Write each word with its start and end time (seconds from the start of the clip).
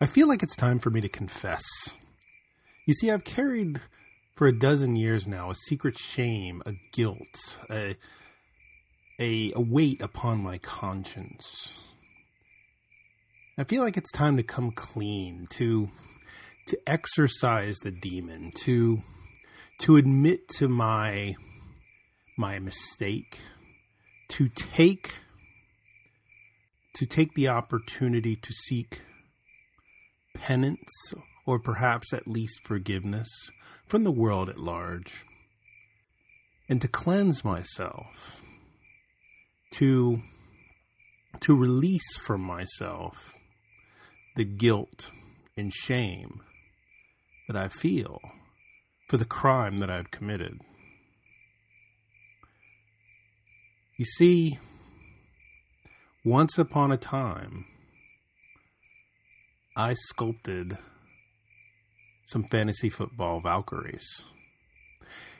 I 0.00 0.06
feel 0.06 0.28
like 0.28 0.42
it's 0.42 0.56
time 0.56 0.78
for 0.78 0.90
me 0.90 1.00
to 1.00 1.08
confess. 1.08 1.62
You 2.86 2.94
see, 2.94 3.10
I've 3.10 3.24
carried 3.24 3.80
for 4.36 4.46
a 4.46 4.58
dozen 4.58 4.96
years 4.96 5.26
now 5.26 5.50
a 5.50 5.54
secret 5.54 5.98
shame, 5.98 6.62
a 6.64 6.74
guilt, 6.92 7.58
a, 7.70 7.96
a, 9.18 9.52
a 9.54 9.60
weight 9.60 10.00
upon 10.00 10.42
my 10.42 10.58
conscience. 10.58 11.74
I 13.58 13.64
feel 13.64 13.82
like 13.82 13.96
it's 13.96 14.12
time 14.12 14.36
to 14.36 14.44
come 14.44 14.70
clean, 14.70 15.46
to 15.54 15.90
to 16.66 16.78
exercise 16.86 17.76
the 17.78 17.90
demon, 17.90 18.52
to 18.64 19.02
to 19.80 19.96
admit 19.96 20.48
to 20.56 20.68
my 20.68 21.34
my 22.36 22.60
mistake, 22.60 23.38
to 24.28 24.48
take 24.48 25.14
to 26.94 27.06
take 27.06 27.34
the 27.34 27.48
opportunity 27.48 28.36
to 28.36 28.52
seek 28.52 29.02
penance 30.34 31.12
or 31.46 31.58
perhaps 31.58 32.12
at 32.12 32.26
least 32.28 32.60
forgiveness 32.64 33.28
from 33.86 34.04
the 34.04 34.12
world 34.12 34.48
at 34.48 34.58
large 34.58 35.24
and 36.68 36.80
to 36.82 36.88
cleanse 36.88 37.44
myself 37.44 38.42
to 39.72 40.20
to 41.40 41.56
release 41.56 42.16
from 42.18 42.40
myself 42.40 43.34
the 44.36 44.44
guilt 44.44 45.10
and 45.56 45.72
shame 45.72 46.40
that 47.48 47.56
I 47.56 47.68
feel 47.68 48.20
for 49.08 49.16
the 49.16 49.24
crime 49.24 49.78
that 49.78 49.90
I've 49.90 50.10
committed. 50.10 50.60
You 53.96 54.04
see, 54.04 54.58
once 56.28 56.58
upon 56.58 56.92
a 56.92 56.96
time, 56.98 57.64
I 59.74 59.94
sculpted 59.94 60.76
some 62.26 62.44
fantasy 62.44 62.90
football 62.90 63.40
Valkyries. 63.40 64.06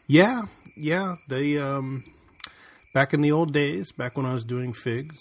Yeah, 0.07 0.47
yeah, 0.75 1.17
they 1.29 1.59
um 1.59 2.05
back 2.95 3.13
in 3.13 3.21
the 3.21 3.33
old 3.33 3.53
days, 3.53 3.93
back 3.93 4.17
when 4.17 4.25
I 4.25 4.33
was 4.33 4.45
doing 4.45 4.73
figs, 4.73 5.19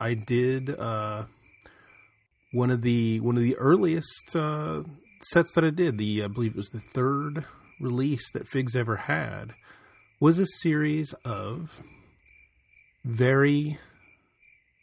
I 0.00 0.14
did 0.14 0.70
uh 0.70 1.26
one 2.52 2.72
of 2.72 2.82
the 2.82 3.20
one 3.20 3.36
of 3.36 3.44
the 3.44 3.56
earliest 3.58 4.34
uh 4.34 4.82
sets 5.22 5.52
that 5.52 5.62
I 5.64 5.70
did, 5.70 5.98
the 5.98 6.24
I 6.24 6.26
believe 6.26 6.52
it 6.52 6.56
was 6.56 6.70
the 6.70 6.80
third 6.80 7.44
release 7.80 8.28
that 8.32 8.48
Figs 8.48 8.74
ever 8.74 8.96
had, 8.96 9.54
was 10.18 10.40
a 10.40 10.46
series 10.46 11.12
of 11.24 11.80
very 13.04 13.78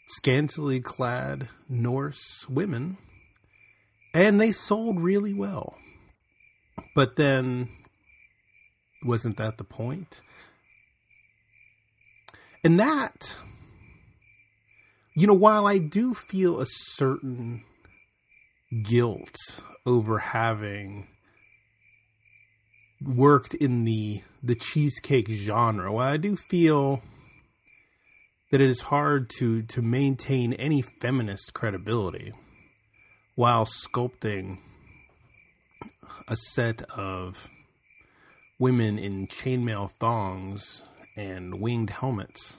scantily 0.06 0.80
clad 0.80 1.50
Norse 1.70 2.48
women, 2.50 2.98
and 4.14 4.40
they 4.40 4.52
sold 4.52 5.00
really 5.00 5.34
well. 5.34 5.78
But 6.96 7.16
then, 7.16 7.70
wasn't 9.04 9.38
that 9.38 9.58
the 9.58 9.64
point? 9.64 10.22
And 12.64 12.80
that, 12.80 13.36
you 15.16 15.28
know, 15.28 15.34
while 15.34 15.68
I 15.68 15.80
do 15.80 16.14
feel 16.14 16.60
a 16.60 16.66
certain 16.68 17.64
guilt 18.84 19.36
over 19.86 20.18
having 20.20 21.08
worked 23.02 23.54
in 23.54 23.84
the 23.84 24.22
the 24.42 24.56
cheesecake 24.56 25.30
genre, 25.30 25.92
while 25.92 26.14
I 26.14 26.18
do 26.18 26.36
feel 26.36 27.02
that 28.54 28.62
it 28.62 28.70
is 28.70 28.84
hard 28.84 29.32
to 29.32 29.64
to 29.64 29.82
maintain 29.82 30.54
any 30.54 30.80
feminist 30.80 31.56
credibility 31.56 32.32
while 33.34 33.66
sculpting 33.66 34.60
a 36.28 36.36
set 36.36 36.84
of 36.92 37.50
women 38.60 39.00
in 39.00 39.26
chainmail 39.26 39.90
thongs 40.00 40.84
and 41.16 41.60
winged 41.60 41.90
helmets 41.90 42.58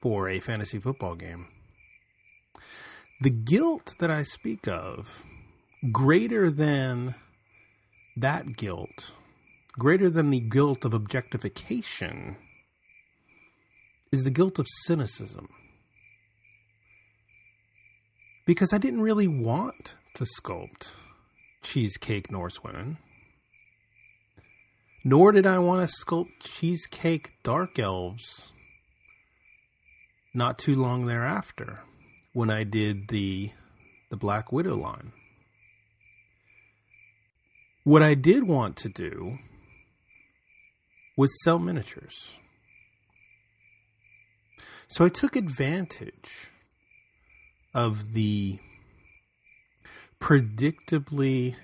for 0.00 0.30
a 0.30 0.40
fantasy 0.40 0.78
football 0.78 1.14
game. 1.14 1.46
The 3.20 3.28
guilt 3.28 3.96
that 3.98 4.10
I 4.10 4.22
speak 4.22 4.66
of, 4.66 5.24
greater 5.92 6.50
than 6.50 7.14
that 8.16 8.56
guilt, 8.56 9.12
greater 9.72 10.08
than 10.08 10.30
the 10.30 10.40
guilt 10.40 10.86
of 10.86 10.94
objectification, 10.94 12.38
is 14.12 14.24
the 14.24 14.30
guilt 14.30 14.58
of 14.58 14.66
cynicism. 14.84 15.48
Because 18.46 18.72
I 18.72 18.78
didn't 18.78 19.02
really 19.02 19.28
want 19.28 19.96
to 20.14 20.24
sculpt 20.24 20.92
cheesecake 21.62 22.30
Norse 22.30 22.62
women. 22.64 22.98
Nor 25.04 25.32
did 25.32 25.46
I 25.46 25.58
want 25.58 25.88
to 25.88 25.94
sculpt 26.04 26.40
cheesecake 26.40 27.32
dark 27.42 27.78
elves 27.78 28.52
not 30.34 30.58
too 30.58 30.74
long 30.74 31.06
thereafter 31.06 31.80
when 32.32 32.50
I 32.50 32.64
did 32.64 33.08
the 33.08 33.50
the 34.10 34.16
Black 34.16 34.50
Widow 34.50 34.76
line. 34.76 35.12
What 37.84 38.02
I 38.02 38.14
did 38.14 38.44
want 38.44 38.76
to 38.78 38.88
do 38.88 39.38
was 41.16 41.30
sell 41.44 41.58
miniatures. 41.58 42.32
So 44.90 45.04
I 45.04 45.08
took 45.08 45.36
advantage 45.36 46.50
of 47.72 48.12
the 48.12 48.58
predictably 50.20 51.54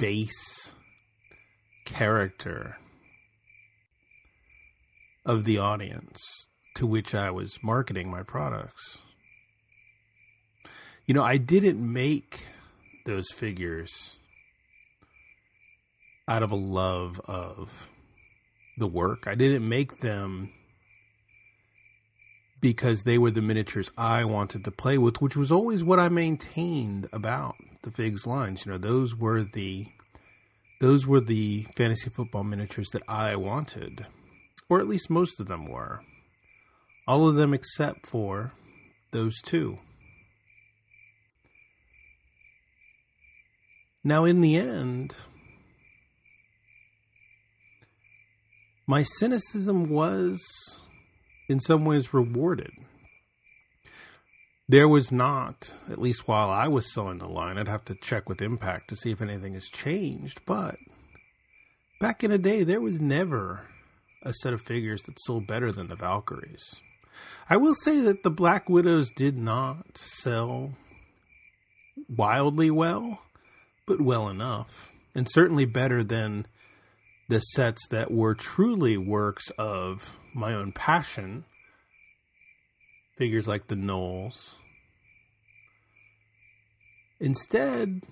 base 0.00 0.72
character 1.84 2.76
of 5.24 5.44
the 5.44 5.58
audience 5.58 6.18
to 6.74 6.84
which 6.84 7.14
I 7.14 7.30
was 7.30 7.62
marketing 7.62 8.10
my 8.10 8.24
products. 8.24 8.98
You 11.06 11.14
know, 11.14 11.22
I 11.22 11.36
didn't 11.36 11.80
make 11.80 12.44
those 13.06 13.30
figures 13.32 14.16
out 16.26 16.42
of 16.42 16.50
a 16.50 16.56
love 16.56 17.20
of 17.26 17.88
the 18.76 18.88
work. 18.88 19.28
I 19.28 19.36
didn't 19.36 19.68
make 19.68 20.00
them 20.00 20.50
because 22.64 23.02
they 23.02 23.18
were 23.18 23.30
the 23.30 23.42
miniatures 23.42 23.90
I 23.94 24.24
wanted 24.24 24.64
to 24.64 24.70
play 24.70 24.96
with, 24.96 25.20
which 25.20 25.36
was 25.36 25.52
always 25.52 25.84
what 25.84 26.00
I 26.00 26.08
maintained 26.08 27.06
about 27.12 27.56
the 27.82 27.90
Figs 27.90 28.26
lines. 28.26 28.64
You 28.64 28.72
know, 28.72 28.78
those 28.78 29.14
were 29.14 29.42
the 29.42 29.88
those 30.80 31.06
were 31.06 31.20
the 31.20 31.66
fantasy 31.76 32.08
football 32.08 32.42
miniatures 32.42 32.88
that 32.94 33.02
I 33.06 33.36
wanted, 33.36 34.06
or 34.70 34.80
at 34.80 34.88
least 34.88 35.10
most 35.10 35.40
of 35.40 35.46
them 35.46 35.66
were. 35.66 36.00
All 37.06 37.28
of 37.28 37.34
them 37.34 37.52
except 37.52 38.06
for 38.06 38.54
those 39.10 39.34
two. 39.42 39.76
Now, 44.02 44.24
in 44.24 44.40
the 44.40 44.56
end, 44.56 45.14
my 48.86 49.02
cynicism 49.02 49.90
was 49.90 50.40
in 51.48 51.60
some 51.60 51.84
ways 51.84 52.14
rewarded. 52.14 52.72
There 54.68 54.88
was 54.88 55.12
not, 55.12 55.72
at 55.90 56.00
least 56.00 56.26
while 56.26 56.48
I 56.48 56.68
was 56.68 56.92
selling 56.92 57.18
the 57.18 57.28
line, 57.28 57.58
I'd 57.58 57.68
have 57.68 57.84
to 57.86 57.94
check 57.94 58.28
with 58.28 58.40
Impact 58.40 58.88
to 58.88 58.96
see 58.96 59.10
if 59.10 59.20
anything 59.20 59.52
has 59.54 59.68
changed, 59.68 60.40
but 60.46 60.76
back 62.00 62.24
in 62.24 62.30
the 62.30 62.38
day, 62.38 62.64
there 62.64 62.80
was 62.80 62.98
never 62.98 63.66
a 64.22 64.32
set 64.32 64.54
of 64.54 64.62
figures 64.62 65.02
that 65.02 65.20
sold 65.20 65.46
better 65.46 65.70
than 65.70 65.88
the 65.88 65.96
Valkyries. 65.96 66.80
I 67.48 67.58
will 67.58 67.74
say 67.74 68.00
that 68.00 68.22
the 68.22 68.30
Black 68.30 68.68
Widows 68.70 69.10
did 69.10 69.36
not 69.36 69.98
sell 69.98 70.72
wildly 72.08 72.70
well, 72.70 73.20
but 73.86 74.00
well 74.00 74.30
enough, 74.30 74.92
and 75.14 75.30
certainly 75.30 75.66
better 75.66 76.02
than 76.02 76.46
the 77.28 77.40
sets 77.40 77.86
that 77.88 78.10
were 78.10 78.34
truly 78.34 78.96
works 78.96 79.50
of 79.58 80.18
my 80.34 80.52
own 80.54 80.72
passion. 80.72 81.44
Figures 83.16 83.46
like 83.46 83.68
the 83.68 83.74
Gnolls. 83.74 84.56
Instead, 87.20 88.02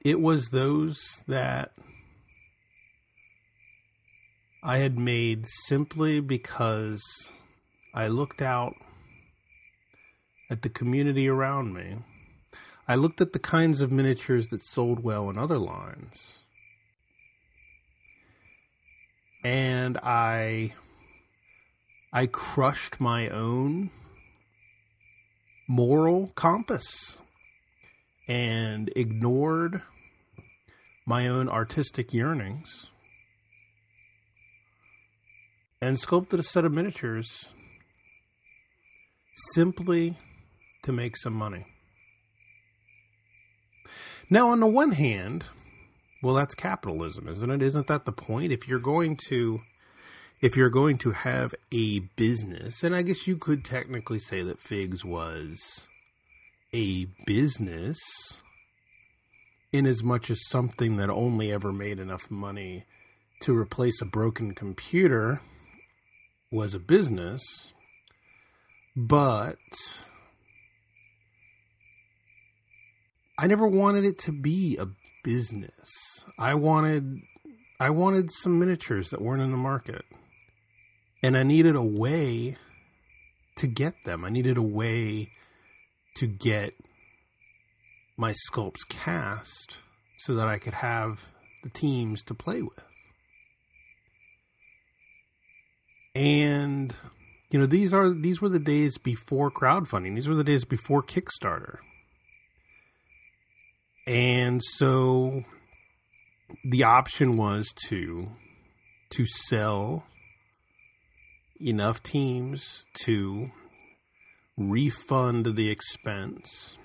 it 0.00 0.20
was 0.20 0.48
those 0.48 0.96
that 1.26 1.72
I 4.62 4.78
had 4.78 4.98
made 4.98 5.46
simply 5.66 6.20
because 6.20 7.02
I 7.92 8.06
looked 8.06 8.40
out 8.40 8.74
at 10.48 10.62
the 10.62 10.68
community 10.68 11.28
around 11.28 11.74
me 11.74 11.96
I 12.88 12.94
looked 12.94 13.20
at 13.20 13.32
the 13.32 13.40
kinds 13.40 13.80
of 13.80 13.90
miniatures 13.90 14.46
that 14.48 14.64
sold 14.64 15.02
well 15.02 15.28
in 15.28 15.36
other 15.36 15.58
lines. 15.58 16.44
And 19.46 19.96
I 19.98 20.74
I 22.12 22.26
crushed 22.26 23.00
my 23.00 23.28
own 23.28 23.90
moral 25.68 26.32
compass 26.34 27.18
and 28.26 28.90
ignored 28.96 29.82
my 31.06 31.28
own 31.28 31.48
artistic 31.48 32.12
yearnings 32.12 32.90
and 35.80 36.00
sculpted 36.00 36.40
a 36.40 36.42
set 36.42 36.64
of 36.64 36.72
miniatures 36.72 37.52
simply 39.54 40.16
to 40.82 40.90
make 40.90 41.16
some 41.16 41.34
money. 41.34 41.66
Now, 44.28 44.50
on 44.50 44.58
the 44.58 44.66
one 44.66 44.90
hand, 44.90 45.44
well, 46.26 46.34
that's 46.34 46.56
capitalism, 46.56 47.28
isn't 47.28 47.52
it? 47.52 47.62
Isn't 47.62 47.86
that 47.86 48.04
the 48.04 48.10
point? 48.10 48.50
If 48.50 48.66
you're 48.66 48.80
going 48.80 49.16
to 49.28 49.60
if 50.40 50.56
you're 50.56 50.70
going 50.70 50.98
to 50.98 51.12
have 51.12 51.54
a 51.70 52.00
business, 52.00 52.82
and 52.82 52.96
I 52.96 53.02
guess 53.02 53.28
you 53.28 53.36
could 53.36 53.64
technically 53.64 54.18
say 54.18 54.42
that 54.42 54.60
Figs 54.60 55.04
was 55.04 55.86
a 56.72 57.04
business 57.26 57.96
in 59.72 59.86
as 59.86 60.02
much 60.02 60.28
as 60.28 60.48
something 60.48 60.96
that 60.96 61.10
only 61.10 61.52
ever 61.52 61.72
made 61.72 62.00
enough 62.00 62.28
money 62.28 62.86
to 63.42 63.56
replace 63.56 64.02
a 64.02 64.06
broken 64.06 64.52
computer 64.52 65.40
was 66.50 66.74
a 66.74 66.80
business, 66.80 67.40
but 68.96 69.58
I 73.38 73.46
never 73.46 73.68
wanted 73.68 74.04
it 74.04 74.18
to 74.20 74.32
be 74.32 74.76
a 74.76 74.88
business. 75.26 76.24
I 76.38 76.54
wanted 76.54 77.20
I 77.80 77.90
wanted 77.90 78.30
some 78.30 78.60
miniatures 78.60 79.10
that 79.10 79.20
weren't 79.20 79.42
in 79.42 79.50
the 79.50 79.56
market. 79.56 80.04
And 81.22 81.36
I 81.36 81.42
needed 81.42 81.74
a 81.74 81.82
way 81.82 82.56
to 83.56 83.66
get 83.66 83.94
them. 84.04 84.24
I 84.24 84.30
needed 84.30 84.56
a 84.56 84.62
way 84.62 85.32
to 86.14 86.26
get 86.28 86.74
my 88.16 88.32
sculpts 88.48 88.88
cast 88.88 89.78
so 90.16 90.36
that 90.36 90.46
I 90.46 90.58
could 90.58 90.74
have 90.74 91.32
the 91.64 91.70
teams 91.70 92.22
to 92.24 92.34
play 92.34 92.62
with. 92.62 92.84
And 96.14 96.94
you 97.50 97.58
know, 97.58 97.66
these 97.66 97.92
are 97.92 98.10
these 98.10 98.40
were 98.40 98.48
the 98.48 98.60
days 98.60 98.96
before 98.96 99.50
crowdfunding. 99.50 100.14
These 100.14 100.28
were 100.28 100.36
the 100.36 100.44
days 100.44 100.64
before 100.64 101.02
Kickstarter. 101.02 101.78
And 104.06 104.62
so 104.62 105.44
the 106.64 106.84
option 106.84 107.36
was 107.36 107.72
to 107.88 108.28
to 109.10 109.26
sell 109.26 110.04
enough 111.60 112.02
teams 112.02 112.86
to 113.04 113.50
refund 114.56 115.56
the 115.56 115.70
expense 115.70 116.76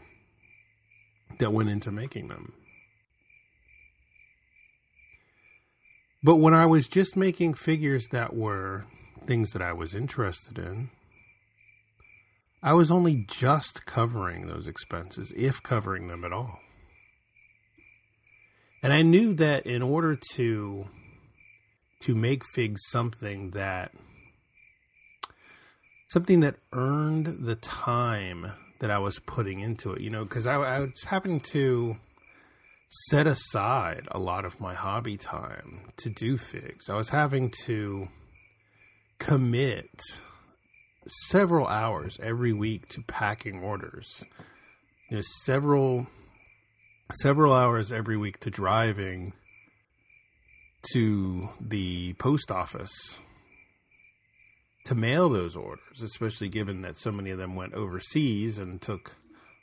that 1.39 1.51
went 1.51 1.69
into 1.69 1.91
making 1.91 2.27
them. 2.27 2.53
But 6.24 6.35
when 6.35 6.53
I 6.53 6.67
was 6.67 6.88
just 6.88 7.15
making 7.15 7.56
figures 7.56 8.07
that 8.12 8.35
were 8.35 8.85
things 9.25 9.51
that 9.51 9.62
I 9.62 9.74
was 9.74 9.95
interested 9.95 10.59
in, 10.59 10.89
I 12.62 12.74
was 12.74 12.91
only 12.91 13.25
just 13.27 13.85
covering 13.88 14.45
those 14.45 14.67
expenses, 14.67 15.33
if 15.35 15.63
covering 15.63 16.07
them 16.07 16.24
at 16.24 16.31
all. 16.31 16.59
And 18.83 18.92
I 18.92 19.01
knew 19.01 19.33
that 19.36 19.66
in 19.66 19.81
order 19.81 20.18
to 20.33 20.88
to 22.01 22.16
make 22.16 22.44
figs 22.45 22.81
something 22.89 23.51
that 23.51 23.92
something 26.10 26.39
that 26.42 26.56
earned 26.74 27.45
the 27.45 27.56
time 27.56 28.51
that 28.80 28.89
I 28.89 28.98
was 28.98 29.19
putting 29.19 29.60
into 29.60 29.94
it, 29.94 30.01
you 30.01 30.10
know, 30.10 30.24
because 30.24 30.48
I, 30.48 30.56
I 30.56 30.80
was 30.80 31.04
having 31.06 31.39
to 31.51 31.98
set 33.07 33.28
aside 33.28 34.07
a 34.12 34.19
lot 34.19 34.44
of 34.44 34.60
my 34.60 34.74
hobby 34.74 35.16
time 35.16 35.81
to 35.98 36.10
do 36.10 36.38
figs. 36.38 36.89
I 36.89 36.95
was 36.95 37.10
having 37.10 37.51
to 37.66 38.10
commit 39.19 40.01
several 41.30 41.68
hours 41.68 42.18
every 42.22 42.51
week 42.51 42.89
to 42.89 43.01
packing 43.04 43.62
orders. 43.62 44.24
You 45.10 45.18
know, 45.18 45.24
several 45.44 46.07
several 47.16 47.54
hours 47.54 47.92
every 47.92 48.18
week 48.18 48.40
to 48.40 48.50
driving 48.50 49.34
to 50.94 51.50
the 51.60 52.13
post 52.13 52.52
office 52.52 53.19
to 54.86 54.96
mail 54.96 55.30
those 55.30 55.56
orders, 55.56 56.02
especially 56.02 56.50
given 56.50 56.81
that 56.81 56.98
so 56.98 57.12
many 57.12 57.30
of 57.30 57.38
them 57.38 57.56
went 57.56 57.74
overseas 57.74 58.58
and 58.58 58.81
took 58.81 59.12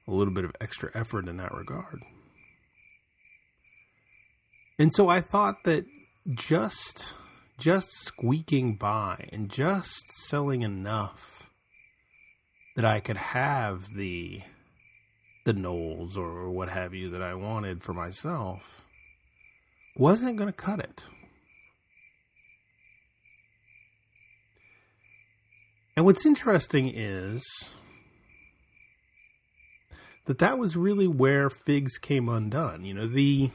a 0.06 0.12
little 0.12 0.32
bit 0.32 0.44
of 0.44 0.52
extra 0.60 0.90
effort 0.94 1.28
in 1.28 1.36
that 1.38 1.52
regard. 1.52 2.02
And 4.78 4.92
so 4.94 5.08
I 5.08 5.20
thought 5.20 5.64
that 5.64 5.86
just 6.34 7.14
just 7.58 7.88
squeaking 7.92 8.76
by 8.76 9.28
and 9.32 9.50
just 9.50 10.06
selling 10.28 10.62
enough 10.62 11.50
that 12.76 12.84
I 12.84 13.00
could 13.00 13.16
have 13.16 13.92
the 13.94 14.42
the 15.48 15.54
Gnolls 15.54 16.18
or 16.18 16.50
what 16.50 16.68
have 16.68 16.92
you 16.92 17.08
that 17.10 17.22
I 17.22 17.32
wanted 17.32 17.82
for 17.82 17.94
myself 17.94 18.84
wasn't 19.96 20.36
going 20.36 20.48
to 20.48 20.52
cut 20.52 20.78
it. 20.78 21.04
And 25.96 26.04
what's 26.04 26.26
interesting 26.26 26.92
is 26.94 27.42
that 30.26 30.38
that 30.38 30.58
was 30.58 30.76
really 30.76 31.08
where 31.08 31.48
Figs 31.48 31.96
came 31.96 32.28
undone. 32.28 32.84
You 32.84 32.92
know, 32.92 33.08
the 33.08 33.50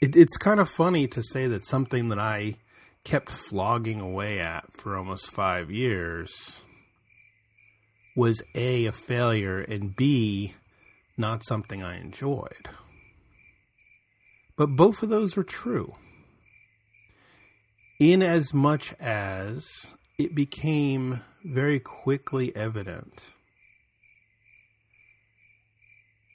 it, 0.00 0.16
it's 0.16 0.36
kind 0.36 0.58
of 0.58 0.68
funny 0.68 1.06
to 1.06 1.22
say 1.22 1.46
that 1.46 1.64
something 1.64 2.08
that 2.08 2.18
I 2.18 2.56
kept 3.04 3.30
flogging 3.30 4.00
away 4.00 4.40
at 4.40 4.64
for 4.72 4.96
almost 4.96 5.30
five 5.30 5.70
years 5.70 6.62
was 8.14 8.42
A, 8.54 8.86
a 8.86 8.92
failure, 8.92 9.60
and 9.60 9.96
B, 9.96 10.54
not 11.16 11.44
something 11.44 11.82
I 11.82 11.98
enjoyed. 11.98 12.68
But 14.56 14.76
both 14.76 15.02
of 15.02 15.08
those 15.08 15.36
are 15.38 15.44
true. 15.44 15.94
In 17.98 18.22
as 18.22 18.52
much 18.52 18.94
as 19.00 19.66
it 20.18 20.34
became 20.34 21.22
very 21.44 21.80
quickly 21.80 22.54
evident 22.54 23.32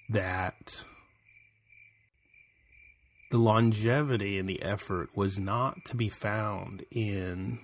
that 0.10 0.84
the 3.32 3.38
longevity 3.38 4.38
and 4.40 4.48
the 4.48 4.62
effort 4.62 5.10
was 5.16 5.38
not 5.38 5.84
to 5.86 5.96
be 5.96 6.10
found 6.10 6.86
in 6.92 7.60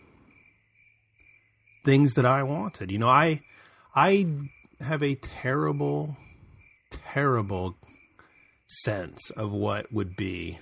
things 1.85 2.13
that 2.13 2.25
I 2.25 2.43
wanted. 2.43 2.91
You 2.91 2.99
know, 2.99 3.07
I 3.07 3.41
I 3.95 4.27
have 4.79 5.03
a 5.03 5.15
terrible 5.15 6.17
terrible 6.89 7.75
sense 8.67 9.29
of 9.31 9.51
what 9.51 9.91
would 9.91 10.15
be 10.15 10.59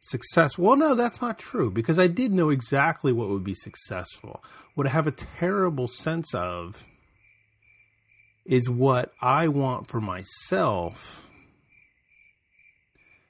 success. 0.00 0.58
Well, 0.58 0.76
no, 0.76 0.94
that's 0.94 1.20
not 1.20 1.38
true 1.38 1.70
because 1.70 1.98
I 1.98 2.06
did 2.06 2.32
know 2.32 2.50
exactly 2.50 3.12
what 3.12 3.28
would 3.28 3.44
be 3.44 3.54
successful. 3.54 4.42
What 4.74 4.86
I 4.86 4.90
have 4.90 5.06
a 5.06 5.12
terrible 5.12 5.88
sense 5.88 6.34
of 6.34 6.86
is 8.44 8.68
what 8.68 9.12
I 9.20 9.48
want 9.48 9.86
for 9.86 10.00
myself 10.00 11.26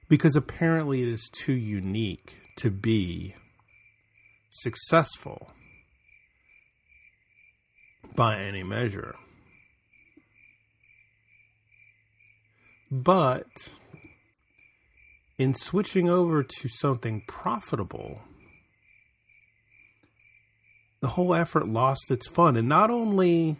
because 0.08 0.36
apparently 0.36 1.02
it 1.02 1.08
is 1.08 1.30
too 1.32 1.52
unique 1.52 2.38
to 2.56 2.70
be 2.70 3.34
successful 4.50 5.50
by 8.14 8.38
any 8.38 8.62
measure. 8.62 9.14
But 12.90 13.46
in 15.38 15.54
switching 15.54 16.08
over 16.08 16.42
to 16.42 16.68
something 16.68 17.22
profitable, 17.26 18.20
the 21.00 21.08
whole 21.08 21.34
effort 21.34 21.66
lost 21.66 22.10
its 22.10 22.28
fun. 22.28 22.56
And 22.56 22.68
not 22.68 22.90
only 22.90 23.56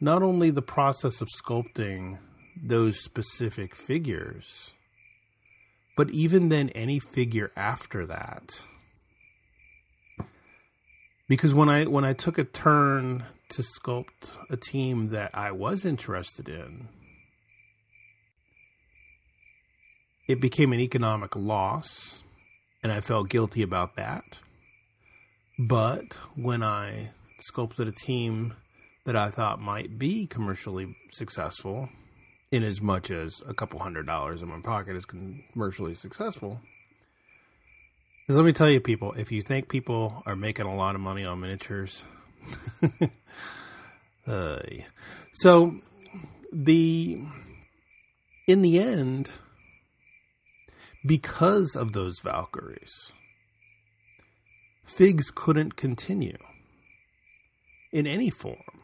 not 0.00 0.22
only 0.22 0.50
the 0.50 0.62
process 0.62 1.20
of 1.20 1.28
sculpting 1.28 2.18
those 2.60 3.02
specific 3.02 3.76
figures, 3.76 4.72
but 5.96 6.10
even 6.10 6.48
then, 6.48 6.70
any 6.70 6.98
figure 6.98 7.52
after 7.56 8.06
that. 8.06 8.64
Because 11.28 11.54
when 11.54 11.68
I 11.68 11.84
when 11.84 12.04
I 12.04 12.12
took 12.12 12.38
a 12.38 12.44
turn 12.44 13.24
to 13.50 13.62
sculpt 13.62 14.30
a 14.50 14.56
team 14.56 15.08
that 15.08 15.30
I 15.34 15.52
was 15.52 15.84
interested 15.84 16.48
in, 16.48 16.88
it 20.28 20.40
became 20.40 20.72
an 20.72 20.80
economic 20.80 21.36
loss, 21.36 22.22
and 22.82 22.90
I 22.92 23.00
felt 23.00 23.28
guilty 23.28 23.62
about 23.62 23.96
that. 23.96 24.24
But 25.58 26.14
when 26.34 26.62
I 26.62 27.10
sculpted 27.40 27.88
a 27.88 27.92
team 27.92 28.54
that 29.04 29.16
I 29.16 29.30
thought 29.30 29.60
might 29.60 29.98
be 29.98 30.26
commercially 30.26 30.96
successful, 31.12 31.88
in 32.52 32.62
as 32.62 32.80
much 32.82 33.10
as 33.10 33.42
a 33.48 33.54
couple 33.54 33.80
hundred 33.80 34.06
dollars 34.06 34.42
in 34.42 34.48
my 34.48 34.60
pocket 34.60 34.94
is 34.94 35.06
commercially 35.06 35.94
successful. 35.94 36.60
Because 38.32 38.44
let 38.44 38.46
me 38.46 38.54
tell 38.54 38.70
you, 38.70 38.80
people, 38.80 39.12
if 39.12 39.30
you 39.30 39.42
think 39.42 39.68
people 39.68 40.22
are 40.24 40.34
making 40.34 40.64
a 40.64 40.74
lot 40.74 40.94
of 40.94 41.02
money 41.02 41.22
on 41.22 41.40
miniatures, 41.40 42.02
uh, 44.26 44.58
so 45.34 45.74
the 46.50 47.20
in 48.48 48.62
the 48.62 48.78
end, 48.78 49.32
because 51.04 51.76
of 51.76 51.92
those 51.92 52.20
Valkyries, 52.20 53.12
Figs 54.86 55.30
couldn't 55.30 55.76
continue 55.76 56.38
in 57.92 58.06
any 58.06 58.30
form. 58.30 58.80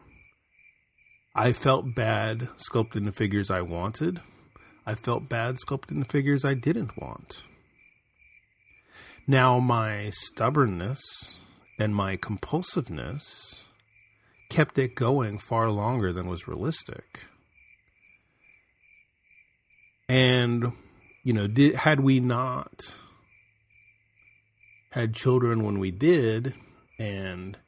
I 1.35 1.55
felt 1.55 1.95
bad 1.95 2.51
sculpting 2.71 3.07
the 3.07 3.13
figures 3.13 3.51
I 3.51 3.63
wanted. 3.63 4.21
I 4.85 4.95
felt 4.95 5.31
bad 5.31 5.57
sculpting 5.67 6.01
the 6.01 6.13
figures 6.13 6.45
I 6.45 6.53
didn't 6.53 7.01
want. 7.01 7.45
Now, 9.31 9.59
my 9.59 10.09
stubbornness 10.09 11.03
and 11.79 11.95
my 11.95 12.17
compulsiveness 12.17 13.63
kept 14.49 14.79
it 14.79 14.95
going 14.95 15.37
far 15.37 15.71
longer 15.71 16.15
than 16.15 16.27
was 16.27 16.49
realistic. 16.49 17.27
And, 20.09 20.73
you 21.25 21.35
know, 21.35 21.47
did, 21.47 21.75
had 21.75 22.01
we 22.01 22.21
not 22.21 22.99
had 24.93 25.13
children 25.13 25.63
when 25.63 25.79
we 25.79 25.91
did 25.91 26.55
and 26.99 27.59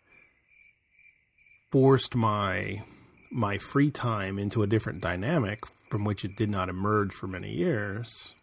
forced 1.70 2.14
my 2.14 2.82
my 3.30 3.58
free 3.58 3.90
time 3.90 4.38
into 4.38 4.62
a 4.62 4.66
different 4.66 5.02
dynamic 5.02 5.60
from 5.90 6.04
which 6.04 6.24
it 6.24 6.36
did 6.36 6.48
not 6.48 6.70
emerge 6.70 7.12
for 7.12 7.26
many 7.26 7.52
years 7.52 8.34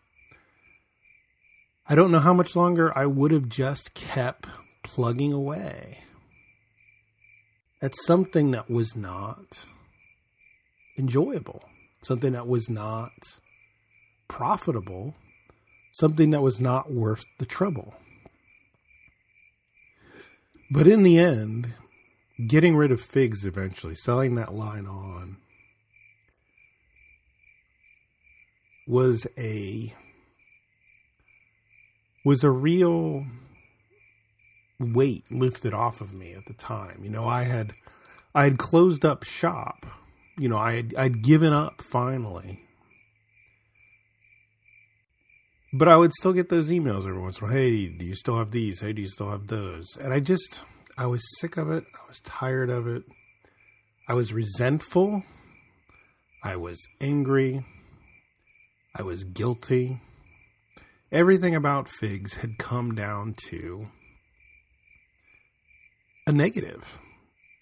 I 1.90 1.96
don't 1.96 2.12
know 2.12 2.20
how 2.20 2.34
much 2.34 2.56
longer 2.56 2.96
I 2.98 3.06
would 3.06 3.32
have 3.32 3.48
just 3.48 3.94
kept 3.94 4.46
plugging 4.84 5.32
away 5.32 6.00
at 7.82 7.96
something 7.96 8.52
that 8.52 8.70
was 8.70 8.96
not 8.96 9.66
enjoyable, 10.98 11.64
something 12.02 12.34
that 12.34 12.48
was 12.48 12.70
not 12.70 13.14
profitable, 14.28 15.16
something 15.94 16.32
that 16.32 16.42
was 16.42 16.60
not 16.60 16.92
worth 16.92 17.26
the 17.40 17.46
trouble. 17.46 17.94
But 20.70 20.88
in 20.88 21.04
the 21.04 21.18
end, 21.18 21.74
getting 22.48 22.76
rid 22.76 22.92
of 22.92 23.00
figs 23.00 23.46
eventually, 23.46 23.96
selling 23.96 24.36
that 24.36 24.54
line 24.54 24.88
on, 24.88 25.38
was 28.86 29.26
a 29.38 29.94
was 32.28 32.44
a 32.44 32.52
real 32.52 33.26
weight 34.82 35.24
lifted 35.32 35.74
off 35.74 36.02
of 36.02 36.14
me 36.14 36.34
at 36.34 36.46
the 36.46 36.54
time. 36.54 37.00
You 37.02 37.10
know, 37.10 37.24
I 37.24 37.44
had 37.44 37.74
I 38.36 38.44
had 38.44 38.58
closed 38.58 39.06
up 39.06 39.24
shop. 39.24 39.86
You 40.38 40.50
know, 40.50 40.58
I 40.58 40.74
had 40.74 40.94
I'd 40.98 41.22
given 41.22 41.54
up 41.54 41.82
finally. 41.82 42.60
But 45.72 45.88
I 45.88 45.96
would 45.96 46.12
still 46.20 46.34
get 46.34 46.50
those 46.50 46.70
emails 46.70 47.08
every 47.08 47.22
once 47.22 47.40
in 47.40 47.46
a 47.46 47.48
while. 47.48 47.56
Hey, 47.56 47.88
do 47.88 48.06
you 48.06 48.16
still 48.16 48.38
have 48.38 48.52
these? 48.52 48.82
Hey, 48.82 48.92
do 48.92 49.02
you 49.02 49.08
still 49.08 49.32
have 49.32 49.48
those? 49.48 49.86
And 49.96 50.14
I 50.14 50.20
just 50.20 50.66
I 50.98 51.06
was 51.06 51.24
sick 51.40 51.56
of 51.56 51.72
it. 51.72 51.86
I 51.96 52.08
was 52.10 52.20
tired 52.20 52.70
of 52.70 52.88
it. 52.88 53.04
I 54.06 54.16
was 54.16 54.34
resentful. 54.34 55.24
I 56.44 56.58
was 56.58 56.78
angry. 57.00 57.66
I 58.94 59.04
was 59.04 59.24
guilty 59.24 60.02
everything 61.12 61.56
about 61.56 61.90
figs 61.90 62.36
had 62.36 62.58
come 62.58 62.96
down 62.96 63.36
to 63.50 63.88
a 66.26 66.32
negative. 66.32 67.00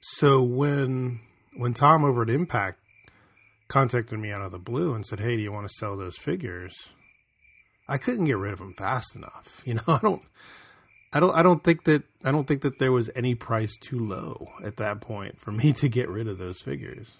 So 0.01 0.43
when 0.43 1.19
when 1.55 1.73
Tom 1.73 2.03
over 2.03 2.23
at 2.23 2.29
Impact 2.29 2.79
contacted 3.67 4.19
me 4.19 4.31
out 4.31 4.41
of 4.41 4.51
the 4.51 4.59
blue 4.59 4.93
and 4.93 5.05
said, 5.05 5.19
"Hey, 5.19 5.35
do 5.35 5.41
you 5.41 5.51
want 5.51 5.67
to 5.67 5.75
sell 5.79 5.97
those 5.97 6.17
figures?" 6.17 6.93
I 7.87 7.97
couldn't 7.97 8.25
get 8.25 8.37
rid 8.37 8.53
of 8.53 8.59
them 8.59 8.73
fast 8.73 9.15
enough. 9.15 9.61
You 9.65 9.75
know, 9.75 9.81
I 9.87 9.99
don't 10.01 10.21
I 11.13 11.19
don't 11.19 11.35
I 11.35 11.43
don't 11.43 11.63
think 11.63 11.85
that 11.85 12.03
I 12.23 12.31
don't 12.31 12.47
think 12.47 12.61
that 12.61 12.79
there 12.79 12.91
was 12.91 13.09
any 13.15 13.35
price 13.35 13.75
too 13.79 13.99
low 13.99 14.49
at 14.63 14.77
that 14.77 15.01
point 15.01 15.39
for 15.39 15.51
me 15.51 15.73
to 15.73 15.87
get 15.87 16.09
rid 16.09 16.27
of 16.27 16.37
those 16.37 16.59
figures. 16.59 17.17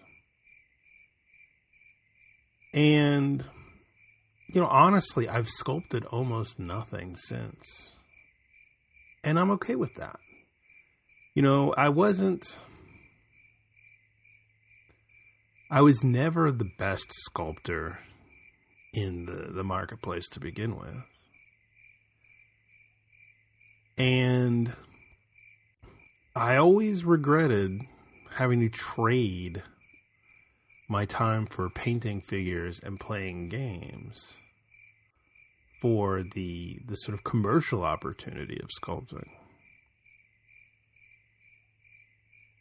And 2.73 3.43
you 4.47 4.61
know, 4.61 4.67
honestly, 4.67 5.27
I've 5.27 5.49
sculpted 5.49 6.05
almost 6.05 6.59
nothing 6.59 7.15
since. 7.15 7.95
And 9.23 9.39
I'm 9.39 9.51
okay 9.51 9.75
with 9.75 9.95
that. 9.95 10.19
You 11.33 11.41
know, 11.41 11.73
I 11.75 11.89
wasn't. 11.89 12.57
I 15.69 15.81
was 15.81 16.03
never 16.03 16.51
the 16.51 16.69
best 16.77 17.11
sculptor 17.11 17.99
in 18.93 19.25
the, 19.25 19.51
the 19.51 19.63
marketplace 19.63 20.29
to 20.29 20.39
begin 20.39 20.77
with. 20.77 21.03
And 23.97 24.73
I 26.35 26.57
always 26.57 27.03
regretted 27.03 27.81
having 28.31 28.59
to 28.59 28.69
trade 28.69 29.63
my 30.87 31.05
time 31.05 31.45
for 31.45 31.69
painting 31.69 32.21
figures 32.21 32.79
and 32.83 32.99
playing 32.99 33.49
games 33.49 34.35
for 35.81 36.23
the 36.23 36.79
the 36.85 36.95
sort 36.95 37.13
of 37.17 37.23
commercial 37.23 37.83
opportunity 37.83 38.59
of 38.61 38.69
sculpting. 38.81 39.29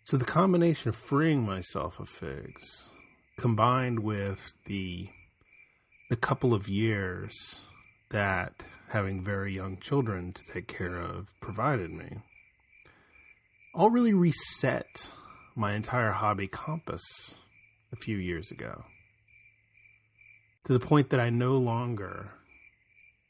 So 0.05 0.17
the 0.17 0.25
combination 0.25 0.91
of 0.91 0.97
freeing 0.97 1.45
myself 1.45 1.99
of 1.99 2.09
figs 2.09 2.91
combined 3.39 4.01
with 4.01 4.55
the 4.67 5.09
the 6.11 6.17
couple 6.17 6.55
of 6.55 6.69
years 6.69 7.63
that 8.11 8.65
having 8.89 9.25
very 9.25 9.53
young 9.53 9.79
children 9.79 10.33
to 10.33 10.45
take 10.53 10.69
care 10.69 10.97
of 10.97 11.29
provided 11.41 11.91
me 11.91 12.19
all 13.75 13.91
really 13.91 14.13
reset 14.13 15.11
my 15.57 15.73
entire 15.73 16.13
hobby 16.13 16.47
compass 16.47 17.03
a 17.95 17.97
few 17.97 18.17
years 18.17 18.51
ago. 18.51 18.85
To 20.67 20.73
the 20.73 20.81
point 20.81 21.11
that 21.11 21.21
I 21.21 21.31
no 21.31 21.57
longer 21.57 22.31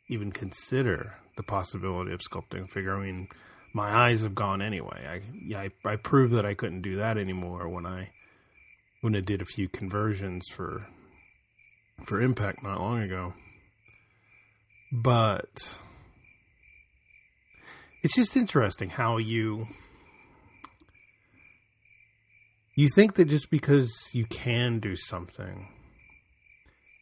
even 0.09 0.33
consider 0.33 1.14
the 1.37 1.42
possibility 1.42 2.12
of 2.12 2.21
sculpting 2.21 2.64
a 2.64 2.66
figure. 2.66 2.97
I 2.97 3.04
mean, 3.04 3.28
my 3.73 3.90
eyes 3.90 4.23
have 4.23 4.35
gone 4.35 4.62
anyway. 4.62 5.23
I 5.54 5.56
I, 5.56 5.71
I 5.85 5.97
proved 5.97 6.35
that 6.35 6.47
I 6.47 6.54
couldn't 6.54 6.83
do 6.83 6.97
that 6.97 7.18
anymore 7.18 7.68
when 7.68 7.87
I 7.87 8.11
when 9.00 9.16
I 9.16 9.21
did 9.21 9.42
a 9.42 9.47
few 9.47 9.68
conversions 9.68 10.47
for 10.50 10.87
for 12.06 12.21
impact 12.21 12.62
not 12.62 12.80
long 12.80 13.02
ago. 13.02 13.35
But 14.92 15.76
it's 18.02 18.14
just 18.14 18.37
interesting 18.37 18.90
how 18.90 19.16
you 19.16 19.66
you 22.76 22.88
think 22.88 23.14
that 23.14 23.26
just 23.26 23.50
because 23.50 23.93
you 24.12 24.25
can 24.26 24.81
do 24.81 24.97
something 24.97 25.69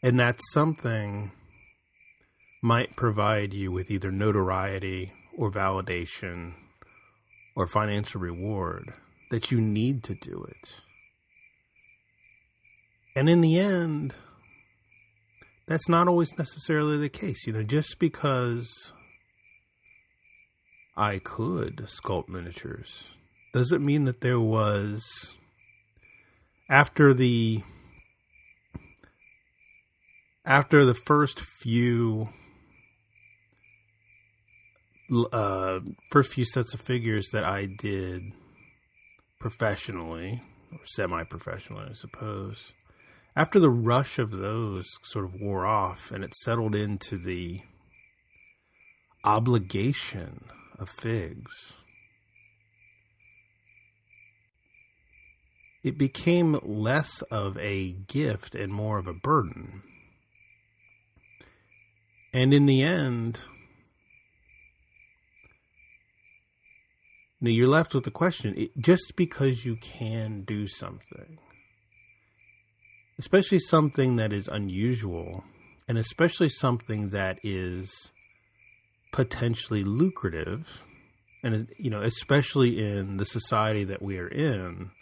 and 0.03 0.19
that 0.21 0.41
something 0.53 1.33
might 2.63 2.95
provide 2.97 3.53
you 3.55 3.73
with 3.73 3.91
either 3.91 4.11
notoriety 4.11 5.13
or 5.37 5.51
validation 5.51 6.55
or 7.57 7.67
financial 7.67 8.21
reward 8.21 8.93
that 9.31 9.51
you 9.51 9.61
need 9.61 10.03
to 10.05 10.15
do 10.15 10.45
it. 10.49 10.81
And 13.17 13.29
in 13.29 13.41
the 13.41 13.59
end, 13.59 14.15
that's 15.67 15.89
not 15.89 16.09
always 16.09 16.37
necessarily 16.39 16.99
the 16.99 17.09
case. 17.09 17.47
You 17.47 17.53
know, 17.53 17.63
just 17.63 17.99
because 17.99 18.93
I 20.97 21.19
could 21.19 21.89
sculpt 22.05 22.29
miniatures 22.29 23.11
doesn't 23.53 23.85
mean 23.85 24.05
that 24.05 24.21
there 24.21 24.41
was 24.41 25.03
after 26.69 27.13
the 27.15 27.63
after 30.45 30.85
the 30.85 30.95
first 30.95 31.41
few 31.41 32.29
uh, 35.33 35.81
first 36.11 36.33
few 36.33 36.45
sets 36.45 36.75
of 36.75 36.81
figures 36.81 37.29
that 37.33 37.45
I 37.45 37.67
did 37.67 38.33
professionally 39.39 40.43
or 40.73 40.79
semi-professionally, 40.85 41.87
I 41.91 41.93
suppose. 41.93 42.73
After 43.35 43.59
the 43.59 43.71
rush 43.71 44.19
of 44.19 44.31
those 44.31 44.87
sort 45.03 45.25
of 45.25 45.41
wore 45.41 45.67
off 45.67 46.11
and 46.11 46.25
it 46.25 46.35
settled 46.35 46.75
into 46.75 47.17
the 47.17 47.61
obligation 49.25 50.45
of 50.79 50.89
figs, 50.89 51.75
it 55.83 55.99
became 55.99 56.59
less 56.63 57.23
of 57.23 57.59
a 57.59 57.93
gift 57.93 58.55
and 58.55 58.73
more 58.73 58.99
of 58.99 59.07
a 59.07 59.13
burden. 59.13 59.83
And 62.33 62.55
in 62.55 62.67
the 62.67 62.83
end, 62.83 63.41
Now 67.43 67.51
you're 67.51 67.67
left 67.67 67.93
with 67.93 68.05
the 68.05 68.13
question 68.13 68.55
it, 68.57 68.79
just 68.79 69.15
because 69.17 69.65
you 69.67 69.75
can 69.75 70.43
do 70.43 70.69
something, 70.69 71.39
especially 73.19 73.59
something 73.59 74.15
that 74.15 74.33
is 74.33 74.47
unusual, 74.47 75.43
and 75.89 75.99
especially 75.99 76.49
something 76.49 77.11
that 77.11 77.41
is 77.43 78.13
potentially 79.13 79.83
lucrative, 79.83 80.85
and 81.43 81.69
you 81.77 81.91
know, 81.91 82.01
especially 82.01 82.81
in 82.81 83.17
the 83.17 83.27
society 83.27 83.83
that 83.83 84.01
we 84.01 84.19
are 84.19 84.29
in, 84.29 84.93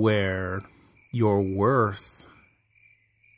where 0.00 0.60
your 1.12 1.40
worth 1.40 2.26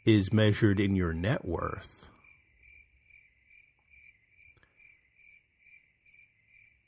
is 0.05 0.33
measured 0.33 0.81
in 0.81 0.97
your 0.97 1.13
net 1.13 1.45
worth 1.45 2.09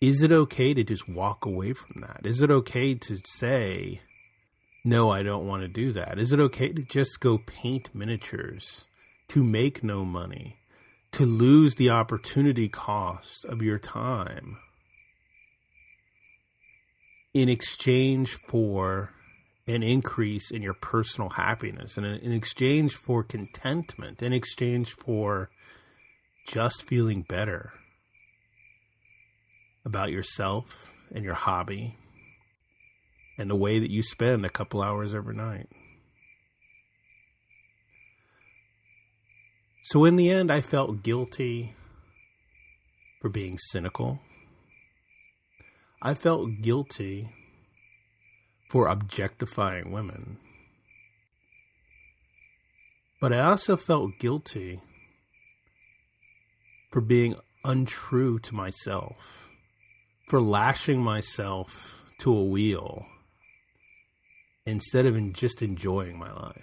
is 0.01 0.23
it 0.23 0.33
okay 0.33 0.73
to 0.73 0.83
just 0.83 1.09
walk 1.09 1.45
away 1.45 1.75
from 1.75 2.01
that? 2.01 2.23
Is 2.25 2.41
it 2.41 2.51
okay 2.51 2.95
to 2.95 3.19
say, 3.25 4.01
no, 4.83 5.11
I 5.11 5.23
don't 5.23 5.47
want 5.47 5.63
to 5.63 5.69
do 5.69 5.93
that? 5.93 6.19
Is 6.19 6.33
it 6.33 6.41
okay 6.41 6.73
to 6.73 6.83
just 6.83 7.21
go 7.21 7.39
paint 7.39 7.91
miniatures, 7.95 8.85
to 9.29 9.45
make 9.45 9.85
no 9.85 10.05
money, 10.05 10.57
to 11.13 11.27
lose 11.27 11.75
the 11.75 11.91
opportunity 11.91 12.69
cost 12.69 13.45
of 13.45 13.61
your 13.61 13.79
time 13.79 14.57
in 17.35 17.49
exchange 17.49 18.39
for 18.49 19.11
an 19.71 19.83
increase 19.83 20.51
in 20.51 20.63
your 20.63 20.75
personal 20.75 21.31
happiness 21.31 21.97
and 21.97 22.07
in 22.07 22.33
exchange 22.33 22.95
for 22.95 23.23
contentment, 23.23 24.23
in 24.23 24.33
exchange 24.33 24.93
for 24.93 25.51
just 26.47 26.83
feeling 26.83 27.23
better? 27.23 27.73
about 29.85 30.11
yourself 30.11 30.93
and 31.15 31.25
your 31.25 31.35
hobby 31.35 31.97
and 33.39 33.51
the 33.51 33.57
way 33.57 33.79
that 33.79 33.91
you 33.91 34.03
spend 34.03 34.45
a 34.45 34.51
couple 34.51 34.83
hours 34.83 35.15
every 35.15 35.35
night. 35.35 35.69
So, 39.83 40.05
in 40.05 40.17
the 40.17 40.31
end, 40.31 40.53
I 40.53 40.61
felt 40.61 41.03
guilty 41.03 41.75
for 43.21 43.29
being 43.29 43.59
cynical. 43.59 44.21
I 46.03 46.15
felt 46.15 46.61
guilty 46.63 47.31
for 48.71 48.87
objectifying 48.87 49.91
women. 49.91 50.39
But 53.21 53.35
I 53.35 53.41
also 53.41 53.77
felt 53.77 54.19
guilty 54.19 54.81
for 56.91 57.03
being 57.03 57.35
untrue 57.65 58.39
to 58.39 58.55
myself 58.55 59.51
for 60.31 60.41
lashing 60.41 61.03
myself 61.03 62.05
to 62.21 62.33
a 62.33 62.45
wheel 62.45 63.05
instead 64.65 65.05
of 65.05 65.17
in 65.17 65.33
just 65.33 65.61
enjoying 65.61 66.17
my 66.17 66.33
life. 66.33 66.63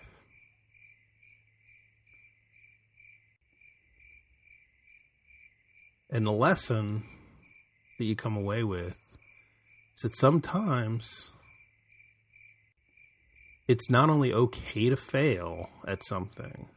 And 6.10 6.26
the 6.26 6.32
lesson 6.32 7.04
that 8.00 8.06
you 8.06 8.16
come 8.16 8.38
away 8.38 8.64
with 8.64 8.98
is 9.98 10.04
that 10.04 10.16
sometimes 10.16 11.30
it's 13.68 13.90
not 13.90 14.10
only 14.10 14.34
okay 14.34 14.90
to 14.90 14.96
fail 14.96 15.70
at 15.86 16.06
something, 16.06 16.68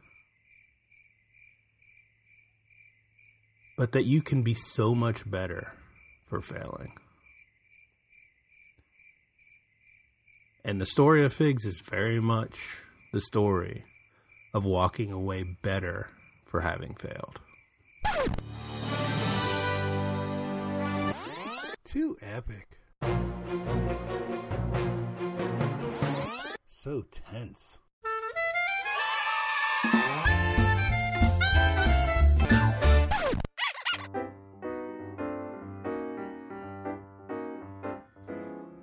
but 3.77 3.93
that 3.93 4.05
you 4.05 4.21
can 4.21 4.43
be 4.43 4.53
so 4.53 4.93
much 4.93 5.29
better 5.29 5.73
for 6.27 6.41
failing. 6.41 6.93
And 10.63 10.79
the 10.79 10.85
story 10.85 11.23
of 11.23 11.33
Figs 11.33 11.65
is 11.65 11.81
very 11.81 12.19
much 12.19 12.81
the 13.11 13.21
story 13.21 13.85
of 14.53 14.65
walking 14.65 15.11
away 15.11 15.43
better 15.43 16.09
for 16.45 16.61
having 16.61 16.95
failed. 16.95 17.39
Too 21.85 22.17
epic. 22.21 22.77
So 26.83 27.03
tense. 27.11 27.77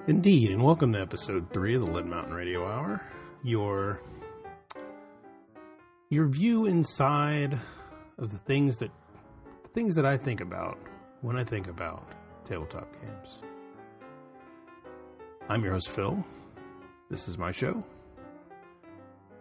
Indeed, 0.07 0.53
and 0.53 0.63
welcome 0.63 0.93
to 0.93 1.01
episode 1.01 1.53
three 1.53 1.75
of 1.75 1.87
the 1.87 1.91
Lead 1.91 2.07
Mountain 2.07 2.35
Radio 2.35 2.65
Hour. 2.65 3.03
Your 3.43 4.01
your 6.09 6.29
view 6.29 6.67
inside 6.67 7.59
of 8.19 8.31
the 8.31 8.39
things 8.39 8.77
that 8.77 8.93
the 9.65 9.69
things 9.71 9.97
that 9.97 10.07
I 10.07 10.17
think 10.17 10.41
about 10.41 10.79
when 11.23 11.37
I 11.37 11.43
think 11.43 11.67
about 11.67 12.09
tabletop 12.45 12.95
games. 13.03 13.43
I'm 15.49 15.65
your 15.65 15.73
host 15.73 15.89
Phil. 15.89 16.25
This 17.11 17.29
is 17.29 17.39
my 17.39 17.53
show. 17.53 17.83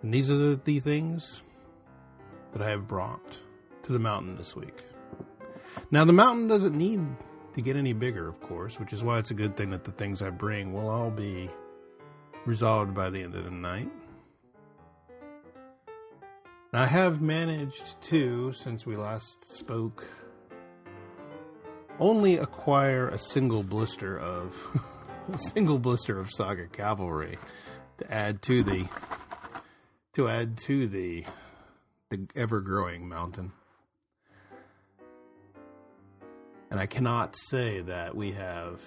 And 0.02 0.14
these 0.14 0.32
are 0.32 0.38
the, 0.38 0.60
the 0.64 0.80
things 0.80 1.44
that 2.54 2.62
I 2.62 2.70
have 2.70 2.88
brought 2.88 3.38
to 3.84 3.92
the 3.92 4.00
mountain 4.00 4.38
this 4.38 4.56
week. 4.56 4.84
Now 5.92 6.06
the 6.06 6.14
mountain 6.14 6.48
doesn't 6.48 6.76
need 6.76 7.06
to 7.56 7.62
get 7.62 7.76
any 7.76 7.92
bigger, 7.92 8.28
of 8.28 8.40
course, 8.40 8.80
which 8.80 8.94
is 8.94 9.04
why 9.04 9.20
it's 9.20 9.32
a 9.32 9.34
good 9.34 9.58
thing 9.58 9.72
that 9.72 9.84
the 9.84 9.92
things 9.92 10.22
I 10.22 10.30
bring 10.30 10.74
will 10.74 10.88
all 10.88 11.10
be 11.10 11.50
resolved 12.46 12.94
by 12.94 13.10
the 13.10 13.22
end 13.22 13.36
of 13.36 13.44
the 13.44 13.52
night. 13.52 13.92
I 16.72 16.86
have 16.86 17.22
managed 17.22 18.02
to, 18.04 18.54
since 18.54 18.86
we 18.86 18.96
last 18.96 19.58
spoke, 19.58 20.06
only 22.00 22.38
acquire 22.38 23.10
a 23.10 23.18
single 23.18 23.64
blister 23.64 24.20
of 24.20 24.54
a 25.32 25.38
single 25.54 25.80
blister 25.80 26.20
of 26.20 26.30
Saga 26.32 26.68
Cavalry 26.68 27.38
to 28.00 28.12
add 28.12 28.42
to 28.44 28.64
the 28.64 28.88
to 30.14 30.28
add 30.28 30.58
to 30.66 30.88
the 30.88 31.26
the 32.10 32.28
ever 32.36 32.62
growing 32.62 33.08
mountain. 33.08 33.52
And 36.70 36.80
I 36.80 36.86
cannot 36.86 37.36
say 37.50 37.82
that 37.82 38.16
we 38.16 38.32
have 38.34 38.82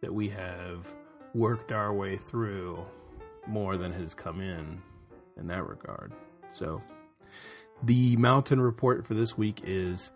that 0.00 0.12
we 0.12 0.28
have 0.28 0.86
worked 1.34 1.72
our 1.72 1.92
way 1.92 2.16
through 2.16 2.84
more 3.46 3.76
than 3.76 3.92
has 3.92 4.14
come 4.14 4.40
in 4.40 4.80
in 5.36 5.46
that 5.48 5.68
regard. 5.68 6.12
So 6.52 6.80
the 7.82 8.16
mountain 8.16 8.60
report 8.60 9.06
for 9.06 9.14
this 9.14 9.36
week 9.36 9.62
is 9.64 10.10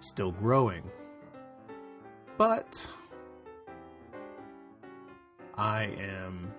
still 0.00 0.32
growing. 0.32 0.82
But 2.36 2.86
I 5.56 5.84
am 5.84 6.52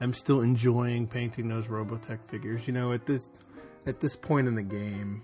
I'm 0.00 0.12
still 0.12 0.42
enjoying 0.42 1.06
painting 1.06 1.48
those 1.48 1.66
Robotech 1.66 2.18
figures. 2.28 2.66
You 2.66 2.74
know, 2.74 2.92
at 2.92 3.06
this 3.06 3.28
at 3.86 4.00
this 4.00 4.16
point 4.16 4.48
in 4.48 4.54
the 4.54 4.62
game, 4.62 5.22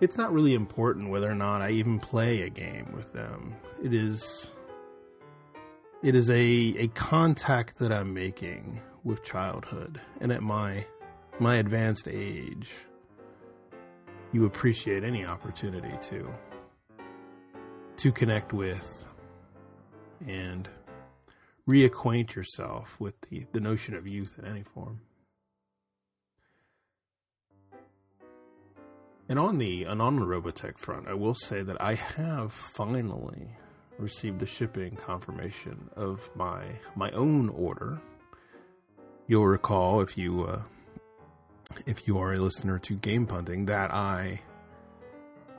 it's 0.00 0.16
not 0.16 0.32
really 0.32 0.54
important 0.54 1.10
whether 1.10 1.30
or 1.30 1.34
not 1.34 1.62
I 1.62 1.70
even 1.70 1.98
play 1.98 2.42
a 2.42 2.50
game 2.50 2.92
with 2.92 3.12
them. 3.12 3.54
It 3.82 3.94
is 3.94 4.50
it 6.02 6.14
is 6.14 6.30
a 6.30 6.36
a 6.36 6.88
contact 6.88 7.78
that 7.78 7.92
I'm 7.92 8.12
making 8.12 8.80
with 9.04 9.24
childhood 9.24 10.00
and 10.20 10.32
at 10.32 10.42
my 10.42 10.84
my 11.38 11.56
advanced 11.56 12.08
age 12.08 12.70
you 14.32 14.44
appreciate 14.44 15.02
any 15.02 15.24
opportunity 15.24 15.96
to 16.08 16.28
to 17.96 18.12
connect 18.12 18.52
with 18.52 19.08
and 20.26 20.68
reacquaint 21.68 22.34
yourself 22.34 22.98
with 22.98 23.20
the, 23.28 23.44
the 23.52 23.60
notion 23.60 23.94
of 23.94 24.08
youth 24.08 24.38
in 24.38 24.46
any 24.46 24.62
form. 24.62 25.02
And 29.28 29.38
on 29.38 29.58
the 29.58 29.84
and 29.84 30.00
on 30.00 30.16
the 30.16 30.24
Robotech 30.24 30.78
front, 30.78 31.06
I 31.06 31.12
will 31.12 31.34
say 31.34 31.62
that 31.62 31.80
I 31.82 31.94
have 31.94 32.50
finally 32.50 33.50
received 33.98 34.38
the 34.38 34.46
shipping 34.46 34.96
confirmation 34.96 35.90
of 35.96 36.30
my 36.34 36.64
my 36.94 37.10
own 37.10 37.50
order. 37.50 38.00
You'll 39.26 39.46
recall 39.46 40.00
if 40.00 40.16
you 40.16 40.44
uh, 40.44 40.62
if 41.84 42.08
you 42.08 42.18
are 42.18 42.32
a 42.32 42.38
listener 42.38 42.78
to 42.78 42.94
Game 42.94 43.26
Punting 43.26 43.66
that 43.66 43.92
I 43.92 44.40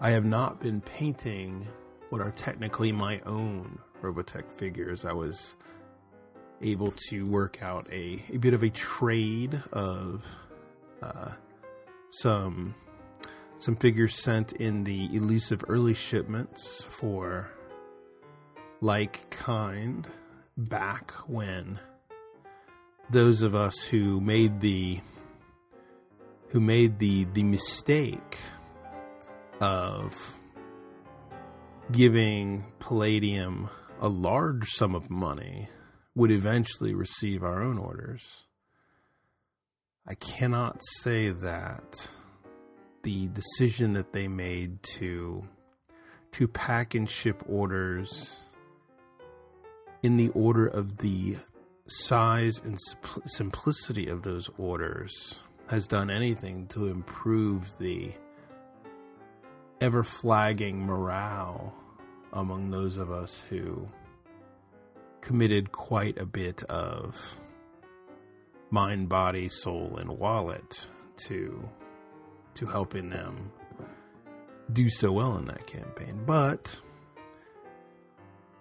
I 0.02 0.10
have 0.12 0.26
not 0.26 0.60
been 0.60 0.82
painting 0.82 1.68
what 2.10 2.22
are 2.22 2.32
technically 2.32 2.92
my 2.92 3.20
own 3.28 3.78
Robotech 4.02 4.52
figures. 4.58 5.06
I 5.06 5.14
was 5.14 5.54
able 6.62 6.92
to 7.10 7.24
work 7.26 7.62
out 7.62 7.88
a, 7.92 8.24
a 8.34 8.38
bit 8.38 8.54
of 8.54 8.64
a 8.64 8.70
trade 8.70 9.62
of 9.72 10.26
uh, 11.02 11.32
some 12.12 12.76
some 13.60 13.76
figures 13.76 14.16
sent 14.16 14.54
in 14.54 14.84
the 14.84 15.10
elusive 15.14 15.64
early 15.68 15.94
shipments 15.94 16.86
for 16.86 17.52
like 18.82 19.30
kind 19.30 20.08
back 20.58 21.12
when 21.28 21.80
those 23.10 23.42
of 23.42 23.56
us 23.56 23.84
who 23.84 24.22
made 24.22 24.62
the 24.62 25.00
who 26.50 26.60
made 26.60 27.00
the 27.00 27.26
the 27.34 27.44
mistake 27.44 28.38
of 29.60 30.40
giving 31.92 32.64
Palladium 32.80 33.70
a 34.00 34.08
large 34.08 34.70
sum 34.70 34.96
of 34.96 35.10
money 35.10 35.68
would 36.20 36.32
eventually 36.32 36.94
receive 36.94 37.46
our 37.46 37.64
own 37.64 37.78
orders. 37.78 38.44
I 40.06 40.16
cannot 40.16 40.82
say 40.98 41.30
that 41.30 42.10
the 43.04 43.28
decision 43.28 43.94
that 43.94 44.12
they 44.12 44.28
made 44.28 44.84
to 44.98 45.48
to 46.34 46.48
pack 46.50 46.94
and 46.94 47.10
ship 47.10 47.42
orders 47.48 48.42
in 50.04 50.18
the 50.18 50.28
order 50.32 50.68
of 50.68 50.98
the 50.98 51.38
size 51.88 52.60
and 52.66 52.78
simplicity 53.26 54.08
of 54.08 54.22
those 54.24 54.50
orders 54.58 55.40
has 55.70 55.88
done 55.88 56.10
anything 56.10 56.68
to 56.68 56.88
improve 56.88 57.78
the 57.80 58.12
ever 59.80 60.04
flagging 60.04 60.86
morale 60.86 61.74
among 62.34 62.72
those 62.72 62.98
of 62.98 63.10
us 63.10 63.46
who 63.50 63.88
committed 65.22 65.72
quite 65.72 66.18
a 66.18 66.26
bit 66.26 66.64
of 66.64 67.38
mind, 68.72 69.10
body, 69.10 69.50
soul, 69.50 69.98
and 69.98 70.10
wallet 70.10 70.88
to 71.28 71.68
to 72.56 72.66
helping 72.66 73.10
them 73.10 73.52
do 74.74 74.90
so 74.90 75.12
well 75.12 75.38
in 75.38 75.46
that 75.46 75.66
campaign. 75.66 76.24
But 76.26 76.80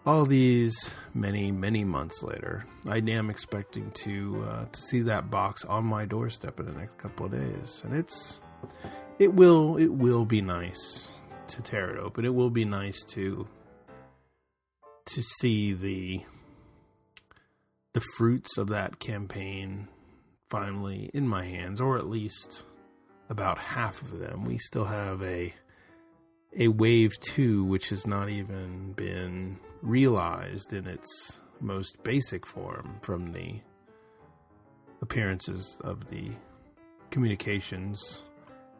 all 0.07 0.25
these 0.25 0.95
many 1.15 1.53
many 1.53 1.85
months 1.85 2.23
later, 2.23 2.65
I 2.87 2.99
am 2.99 3.31
expecting 3.31 3.91
to 3.93 4.47
uh, 4.49 4.65
to 4.67 4.81
see 4.81 5.01
that 5.01 5.31
box 5.31 5.65
on 5.65 5.85
my 5.85 6.05
doorstep 6.05 6.61
in 6.61 6.67
the 6.67 6.73
next 6.73 6.97
couple 6.99 7.27
of 7.27 7.33
days, 7.33 7.83
and 7.85 7.95
it's 7.95 8.41
it 9.19 9.35
will 9.35 9.77
it 9.77 9.93
will 9.93 10.25
be 10.25 10.41
nice 10.41 11.09
to 11.49 11.63
tear 11.63 11.91
it 11.91 11.99
open. 11.99 12.25
It 12.25 12.35
will 12.35 12.51
be 12.51 12.65
nice 12.65 13.03
to 13.09 13.47
to 15.07 15.23
see 15.41 15.73
the 15.73 16.23
the 17.93 18.03
fruits 18.17 18.59
of 18.59 18.69
that 18.69 18.99
campaign 18.99 19.89
finally 20.51 21.11
in 21.15 21.29
my 21.29 21.45
hands, 21.45 21.81
or 21.81 21.99
at 21.99 22.09
least 22.09 22.65
about 23.29 23.59
half 23.59 24.03
of 24.03 24.19
them. 24.19 24.45
We 24.45 24.59
still 24.59 24.85
have 24.85 25.23
a 25.23 25.53
a 26.57 26.69
wave 26.69 27.19
two, 27.21 27.65
which 27.65 27.91
has 27.91 28.07
not 28.07 28.31
even 28.31 28.93
been 28.93 29.59
realized 29.83 30.73
in 30.73 30.87
its 30.87 31.41
most 31.61 32.03
basic 32.03 32.47
form 32.47 32.99
from 33.03 33.33
the 33.33 33.61
appearances 35.03 35.77
of 35.83 36.09
the 36.09 36.31
communications, 37.11 38.25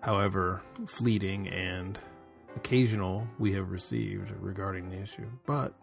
however 0.01 0.63
fleeting 0.87 1.49
and 1.49 1.99
occasional 2.57 3.27
we 3.39 3.53
have 3.53 3.71
received 3.71 4.31
regarding 4.41 4.89
the 4.89 4.97
issue. 4.97 5.29
But 5.47 5.75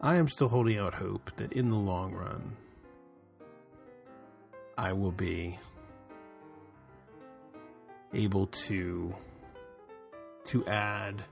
I 0.00 0.16
am 0.16 0.28
still 0.28 0.48
holding 0.48 0.78
out 0.78 0.94
hope 0.94 1.30
that 1.36 1.52
in 1.52 1.70
the 1.70 1.76
long 1.76 2.12
run, 2.12 2.56
I 4.76 4.92
will 4.92 5.12
be 5.12 5.58
able 8.14 8.46
to 8.46 9.14
to 10.44 10.66
add 10.66 11.22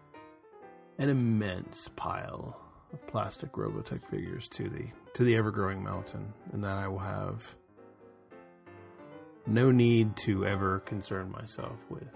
an 0.98 1.08
immense 1.08 1.88
pile 1.96 2.60
of 2.92 3.06
plastic 3.06 3.52
Robotech 3.52 4.04
figures 4.10 4.48
to 4.50 4.68
the 4.68 4.86
to 5.14 5.24
the 5.24 5.36
ever 5.36 5.50
growing 5.50 5.82
mountain, 5.82 6.32
and 6.52 6.62
that 6.64 6.76
I 6.76 6.88
will 6.88 6.98
have 6.98 7.54
no 9.46 9.70
need 9.70 10.16
to 10.16 10.44
ever 10.44 10.80
concern 10.80 11.30
myself 11.30 11.78
with 11.88 12.08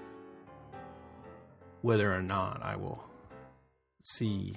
whether 1.83 2.13
or 2.13 2.23
not 2.23 2.61
I 2.63 2.77
will 2.77 3.05
see 4.05 4.57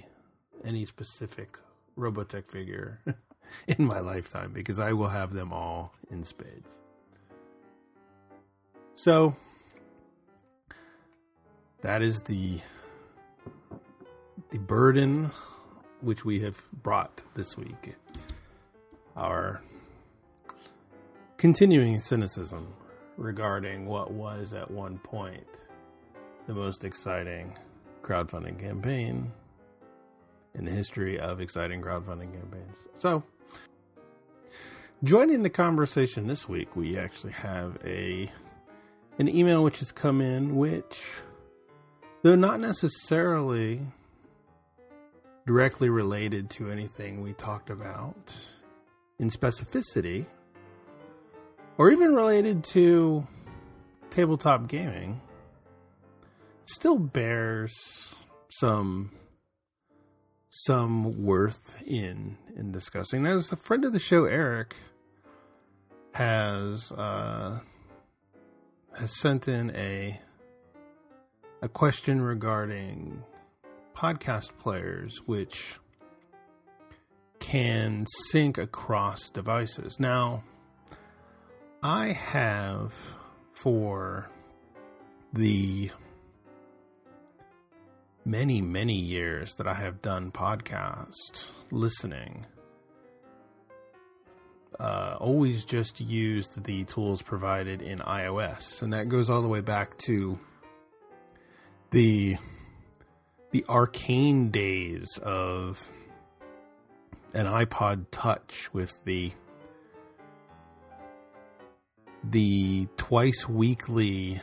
any 0.64 0.84
specific 0.84 1.56
Robotech 1.96 2.46
figure 2.46 3.00
in 3.68 3.86
my 3.86 4.00
lifetime 4.00 4.52
because 4.52 4.78
I 4.78 4.92
will 4.92 5.08
have 5.08 5.32
them 5.32 5.52
all 5.52 5.92
in 6.10 6.24
spades. 6.24 6.80
So 8.96 9.34
that 11.82 12.02
is 12.02 12.22
the 12.22 12.58
the 14.50 14.58
burden 14.58 15.30
which 16.00 16.24
we 16.24 16.40
have 16.40 16.56
brought 16.82 17.20
this 17.34 17.56
week. 17.56 17.94
Our 19.16 19.60
continuing 21.36 22.00
cynicism 22.00 22.72
regarding 23.16 23.86
what 23.86 24.10
was 24.12 24.54
at 24.54 24.70
one 24.70 24.98
point 24.98 25.46
the 26.46 26.54
most 26.54 26.84
exciting 26.84 27.56
crowdfunding 28.02 28.58
campaign 28.58 29.32
in 30.54 30.64
the 30.64 30.70
history 30.70 31.18
of 31.18 31.40
exciting 31.40 31.82
crowdfunding 31.82 32.32
campaigns. 32.32 32.76
So, 32.98 33.22
joining 35.02 35.42
the 35.42 35.50
conversation 35.50 36.26
this 36.26 36.48
week, 36.48 36.76
we 36.76 36.98
actually 36.98 37.32
have 37.32 37.78
a 37.84 38.30
an 39.18 39.28
email 39.28 39.62
which 39.62 39.78
has 39.78 39.92
come 39.92 40.20
in, 40.20 40.56
which, 40.56 41.20
though 42.22 42.34
not 42.34 42.58
necessarily 42.60 43.80
directly 45.46 45.88
related 45.88 46.50
to 46.50 46.70
anything 46.70 47.22
we 47.22 47.32
talked 47.34 47.70
about 47.70 48.34
in 49.18 49.30
specificity, 49.30 50.26
or 51.78 51.90
even 51.90 52.14
related 52.14 52.64
to 52.64 53.26
tabletop 54.10 54.68
gaming, 54.68 55.20
still 56.66 56.98
bears 56.98 58.16
some 58.48 59.10
some 60.62 61.24
worth 61.24 61.76
in 61.84 62.36
in 62.56 62.70
discussing. 62.70 63.26
As 63.26 63.52
a 63.52 63.56
friend 63.56 63.84
of 63.84 63.92
the 63.92 63.98
show, 63.98 64.24
Eric 64.24 64.76
has 66.12 66.92
uh, 66.92 67.58
has 68.96 69.18
sent 69.18 69.48
in 69.48 69.74
a 69.74 70.20
a 71.60 71.68
question 71.68 72.22
regarding 72.22 73.22
podcast 73.96 74.50
players 74.58 75.22
which 75.26 75.78
can 77.40 78.06
sync 78.30 78.56
across 78.58 79.30
devices. 79.30 79.98
Now, 79.98 80.44
I 81.82 82.08
have 82.08 82.94
for 83.52 84.30
the 85.32 85.90
many, 88.24 88.62
many 88.62 88.94
years 88.94 89.54
that 89.56 89.66
I 89.66 89.74
have 89.74 90.00
done 90.00 90.30
podcast 90.30 91.50
listening, 91.70 92.46
uh, 94.78 95.16
always 95.20 95.64
just 95.64 96.00
used 96.00 96.64
the 96.64 96.84
tools 96.84 97.22
provided 97.22 97.82
in 97.82 97.98
iOS, 98.00 98.82
and 98.82 98.92
that 98.92 99.08
goes 99.08 99.30
all 99.30 99.42
the 99.42 99.48
way 99.48 99.60
back 99.60 99.96
to 99.98 100.38
the 101.90 102.36
the 103.50 103.64
arcane 103.68 104.50
days 104.50 105.16
of 105.22 105.88
an 107.34 107.46
iPod 107.46 108.06
Touch 108.10 108.68
with 108.72 108.92
the 109.04 109.32
the 112.24 112.88
twice 112.96 113.48
weekly 113.48 114.40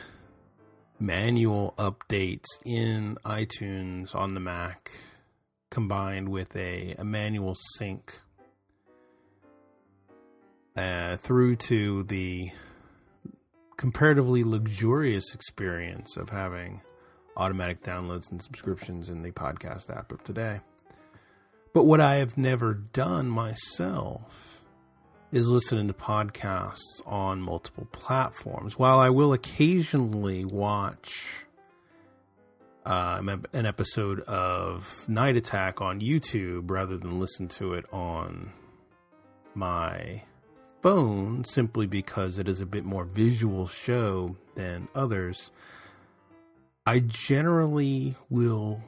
manual 1.02 1.74
updates 1.78 2.46
in 2.64 3.18
iTunes 3.24 4.14
on 4.14 4.34
the 4.34 4.40
Mac 4.40 4.90
combined 5.68 6.28
with 6.28 6.54
a, 6.54 6.94
a 6.96 7.04
manual 7.04 7.56
sync 7.76 8.14
uh, 10.76 11.16
through 11.16 11.56
to 11.56 12.04
the 12.04 12.50
comparatively 13.76 14.44
luxurious 14.44 15.34
experience 15.34 16.16
of 16.16 16.28
having 16.28 16.80
automatic 17.36 17.82
downloads 17.82 18.30
and 18.30 18.40
subscriptions 18.40 19.08
in 19.08 19.22
the 19.22 19.32
podcast 19.32 19.90
app 19.90 20.12
of 20.12 20.22
today. 20.22 20.60
But 21.74 21.84
what 21.84 22.00
I 22.00 22.16
have 22.16 22.38
never 22.38 22.74
done 22.74 23.28
myself 23.28 24.61
is 25.32 25.48
listening 25.48 25.88
to 25.88 25.94
podcasts 25.94 27.00
on 27.06 27.40
multiple 27.40 27.88
platforms. 27.90 28.78
While 28.78 28.98
I 28.98 29.08
will 29.08 29.32
occasionally 29.32 30.44
watch 30.44 31.44
uh, 32.84 33.22
an 33.52 33.64
episode 33.64 34.20
of 34.20 35.08
Night 35.08 35.36
Attack 35.36 35.80
on 35.80 36.00
YouTube 36.00 36.70
rather 36.70 36.98
than 36.98 37.18
listen 37.18 37.48
to 37.48 37.74
it 37.74 37.86
on 37.92 38.52
my 39.54 40.22
phone 40.82 41.44
simply 41.44 41.86
because 41.86 42.38
it 42.38 42.48
is 42.48 42.60
a 42.60 42.66
bit 42.66 42.84
more 42.84 43.04
visual 43.04 43.66
show 43.66 44.36
than 44.54 44.88
others. 44.94 45.50
I 46.84 46.98
generally 46.98 48.16
will 48.28 48.82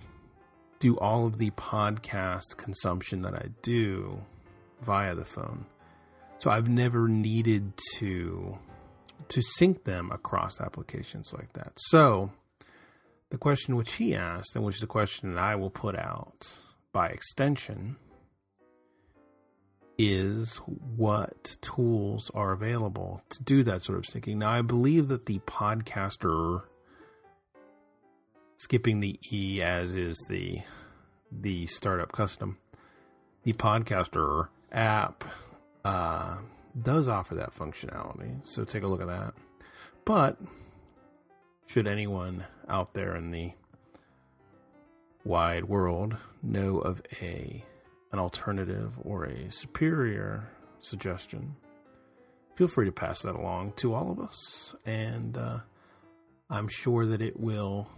do 0.81 0.99
all 0.99 1.27
of 1.27 1.39
the 1.39 1.51
podcast 1.53 2.57
consumption 2.59 3.23
that 3.23 3.35
I 3.35 3.49
do 3.63 4.21
via 4.83 5.15
the 5.15 5.25
phone. 5.25 5.65
So 6.39 6.51
I've 6.51 6.69
never 6.69 7.09
needed 7.09 7.73
to 7.97 8.59
to 9.29 9.43
sync 9.43 9.85
them 9.85 10.11
across 10.11 10.61
applications 10.61 11.33
like 11.33 11.53
that. 11.55 11.73
So 11.77 12.31
the 13.31 13.39
question 13.39 13.77
which 13.77 13.95
he 13.95 14.15
asked, 14.15 14.55
and 14.55 14.65
which 14.65 14.77
is 14.77 14.81
the 14.81 14.87
question 14.87 15.35
that 15.35 15.43
I 15.43 15.55
will 15.55 15.71
put 15.71 15.97
out 15.97 16.49
by 16.93 17.09
extension, 17.09 17.97
is 19.99 20.59
what 20.97 21.57
tools 21.61 22.31
are 22.35 22.53
available 22.53 23.23
to 23.31 23.43
do 23.43 23.63
that 23.63 23.83
sort 23.83 23.99
of 23.99 24.05
syncing. 24.05 24.37
Now, 24.37 24.51
I 24.51 24.63
believe 24.63 25.09
that 25.09 25.27
the 25.27 25.39
podcaster, 25.41 26.63
skipping 28.57 29.01
the 29.01 29.19
E 29.33 29.63
as 29.63 29.95
is 29.95 30.17
the 30.29 30.61
the 31.33 31.67
startup 31.67 32.13
custom, 32.13 32.59
the 33.43 33.53
podcaster 33.53 34.49
app 34.71 35.25
uh, 35.85 36.37
does 36.83 37.09
offer 37.09 37.35
that 37.37 37.55
functionality. 37.55 38.47
So 38.47 38.65
take 38.65 38.83
a 38.83 38.87
look 38.87 39.01
at 39.01 39.07
that. 39.07 39.35
But 40.05 40.39
should 41.67 41.87
anyone 41.87 42.45
out 42.69 42.95
there 42.95 43.17
in 43.17 43.31
the 43.31 43.53
wide 45.25 45.65
world 45.65 46.17
know 46.43 46.79
of 46.79 47.03
a 47.21 47.65
an 48.13 48.19
alternative 48.21 48.93
or 49.03 49.25
a 49.25 49.51
superior 49.51 50.49
suggestion, 50.79 51.57
feel 52.55 52.69
free 52.69 52.87
to 52.87 52.93
pass 52.93 53.23
that 53.23 53.35
along 53.35 53.73
to 53.73 53.93
all 53.93 54.13
of 54.13 54.21
us, 54.21 54.75
and 54.87 55.37
uh, 55.37 55.59
I'm 56.49 56.69
sure 56.69 57.07
that 57.07 57.21
it 57.21 57.41
will 57.41 57.89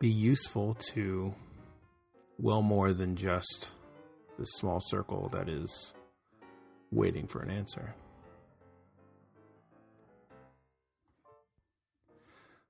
be 0.00 0.08
useful 0.08 0.74
to 0.92 1.32
well 2.38 2.62
more 2.62 2.92
than 2.92 3.14
just 3.14 3.70
the 4.38 4.44
small 4.44 4.80
circle 4.80 5.28
that 5.32 5.48
is 5.48 5.92
waiting 6.90 7.26
for 7.26 7.40
an 7.40 7.50
answer. 7.50 7.94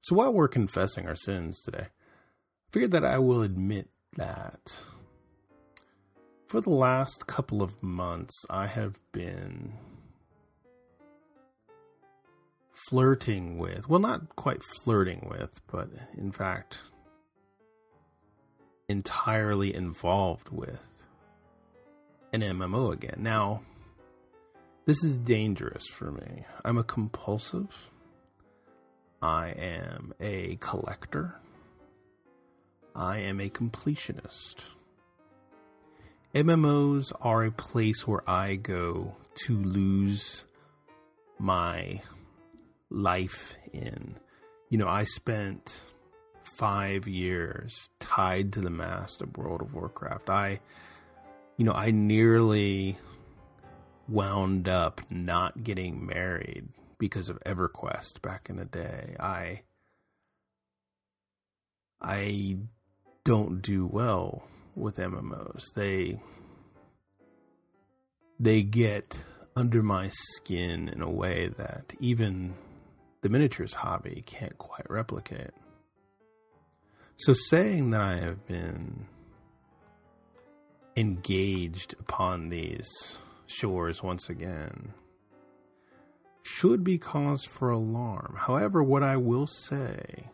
So 0.00 0.16
while 0.16 0.32
we're 0.32 0.48
confessing 0.48 1.06
our 1.06 1.16
sins 1.16 1.60
today, 1.62 1.88
I 1.88 2.70
figured 2.72 2.92
that 2.92 3.04
I 3.04 3.18
will 3.18 3.42
admit 3.42 3.88
that 4.16 4.82
for 6.48 6.60
the 6.62 6.70
last 6.70 7.26
couple 7.26 7.62
of 7.62 7.82
months, 7.82 8.34
I 8.48 8.66
have 8.66 8.98
been 9.12 9.74
flirting 12.88 13.58
with, 13.58 13.88
well, 13.88 14.00
not 14.00 14.34
quite 14.34 14.62
flirting 14.82 15.28
with, 15.28 15.60
but 15.70 15.90
in 16.16 16.32
fact, 16.32 16.80
entirely 18.88 19.74
involved 19.74 20.48
with 20.48 20.80
an 22.32 22.40
MMO 22.40 22.94
again. 22.94 23.16
Now, 23.18 23.60
this 24.88 25.04
is 25.04 25.18
dangerous 25.18 25.86
for 25.86 26.10
me. 26.10 26.46
I'm 26.64 26.78
a 26.78 26.82
compulsive. 26.82 27.90
I 29.20 29.48
am 29.50 30.14
a 30.18 30.56
collector. 30.60 31.34
I 32.96 33.18
am 33.18 33.38
a 33.38 33.50
completionist. 33.50 34.68
MMOs 36.34 37.12
are 37.20 37.44
a 37.44 37.50
place 37.50 38.08
where 38.08 38.22
I 38.26 38.54
go 38.54 39.14
to 39.44 39.62
lose 39.62 40.46
my 41.38 42.00
life 42.88 43.58
in. 43.74 44.14
You 44.70 44.78
know, 44.78 44.88
I 44.88 45.04
spent 45.04 45.82
five 46.56 47.06
years 47.06 47.90
tied 48.00 48.54
to 48.54 48.62
the 48.62 48.70
mast 48.70 49.20
of 49.20 49.36
World 49.36 49.60
of 49.60 49.74
Warcraft. 49.74 50.30
I, 50.30 50.60
you 51.58 51.66
know, 51.66 51.74
I 51.74 51.90
nearly 51.90 52.96
wound 54.08 54.68
up 54.68 55.00
not 55.10 55.62
getting 55.62 56.06
married 56.06 56.68
because 56.98 57.28
of 57.28 57.38
EverQuest 57.44 58.22
back 58.22 58.48
in 58.48 58.56
the 58.56 58.64
day. 58.64 59.14
I 59.20 59.62
I 62.00 62.58
don't 63.24 63.60
do 63.60 63.86
well 63.86 64.44
with 64.74 64.96
MMOs. 64.96 65.72
They 65.74 66.20
they 68.40 68.62
get 68.62 69.18
under 69.56 69.82
my 69.82 70.10
skin 70.12 70.88
in 70.88 71.02
a 71.02 71.10
way 71.10 71.48
that 71.58 71.92
even 72.00 72.54
the 73.22 73.28
miniatures 73.28 73.74
hobby 73.74 74.22
can't 74.26 74.56
quite 74.58 74.88
replicate. 74.88 75.52
So 77.16 77.32
saying 77.32 77.90
that 77.90 78.00
I 78.00 78.16
have 78.16 78.46
been 78.46 79.06
engaged 80.96 81.96
upon 81.98 82.48
these 82.48 83.18
shores 83.48 84.02
once 84.02 84.28
again 84.28 84.92
should 86.42 86.82
be 86.82 86.98
cause 86.98 87.44
for 87.44 87.70
alarm. 87.70 88.34
However, 88.36 88.82
what 88.82 89.02
I 89.02 89.16
will 89.16 89.46
say 89.46 90.30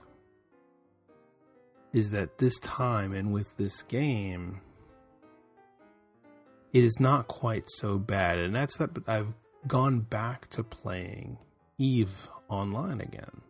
is 1.92 2.10
that 2.10 2.38
this 2.38 2.58
time 2.60 3.12
and 3.12 3.32
with 3.32 3.56
this 3.56 3.82
game, 3.82 4.60
it 6.72 6.84
is 6.84 6.98
not 6.98 7.28
quite 7.28 7.64
so 7.78 7.98
bad. 7.98 8.38
And 8.38 8.54
that's 8.54 8.76
that 8.78 8.90
I've 9.06 9.32
gone 9.66 10.00
back 10.00 10.50
to 10.50 10.62
playing 10.62 11.38
Eve 11.78 12.28
Online 12.48 13.00
again. 13.00 13.40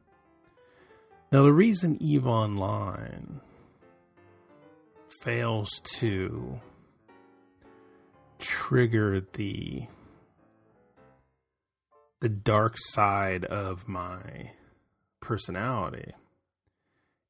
Now, 1.33 1.43
the 1.43 1.53
reason 1.53 1.99
Eve 2.01 2.27
Online 2.27 3.41
fails 5.21 5.81
to 5.99 6.61
trigger 8.45 9.23
the 9.33 9.87
the 12.21 12.29
dark 12.29 12.75
side 12.77 13.45
of 13.45 13.89
my 13.89 14.53
personality 15.21 16.13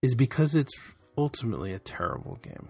is 0.03 0.14
because 0.14 0.55
it's 0.55 0.74
ultimately 1.16 1.72
a 1.72 1.79
terrible 1.79 2.38
game. 2.42 2.68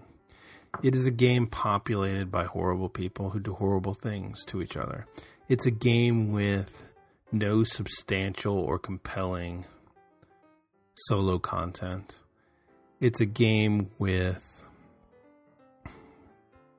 It 0.83 0.95
is 0.95 1.07
a 1.07 1.11
game 1.11 1.47
populated 1.47 2.31
by 2.31 2.45
horrible 2.45 2.89
people 2.89 3.31
who 3.31 3.39
do 3.39 3.53
horrible 3.53 3.93
things 3.93 4.45
to 4.45 4.61
each 4.61 4.77
other. 4.77 5.07
It's 5.49 5.65
a 5.65 5.71
game 5.71 6.31
with 6.31 6.89
no 7.31 7.63
substantial 7.63 8.57
or 8.57 8.77
compelling 8.77 9.65
solo 11.07 11.39
content. 11.39 12.19
It's 12.99 13.21
a 13.21 13.25
game 13.25 13.89
with 13.97 14.63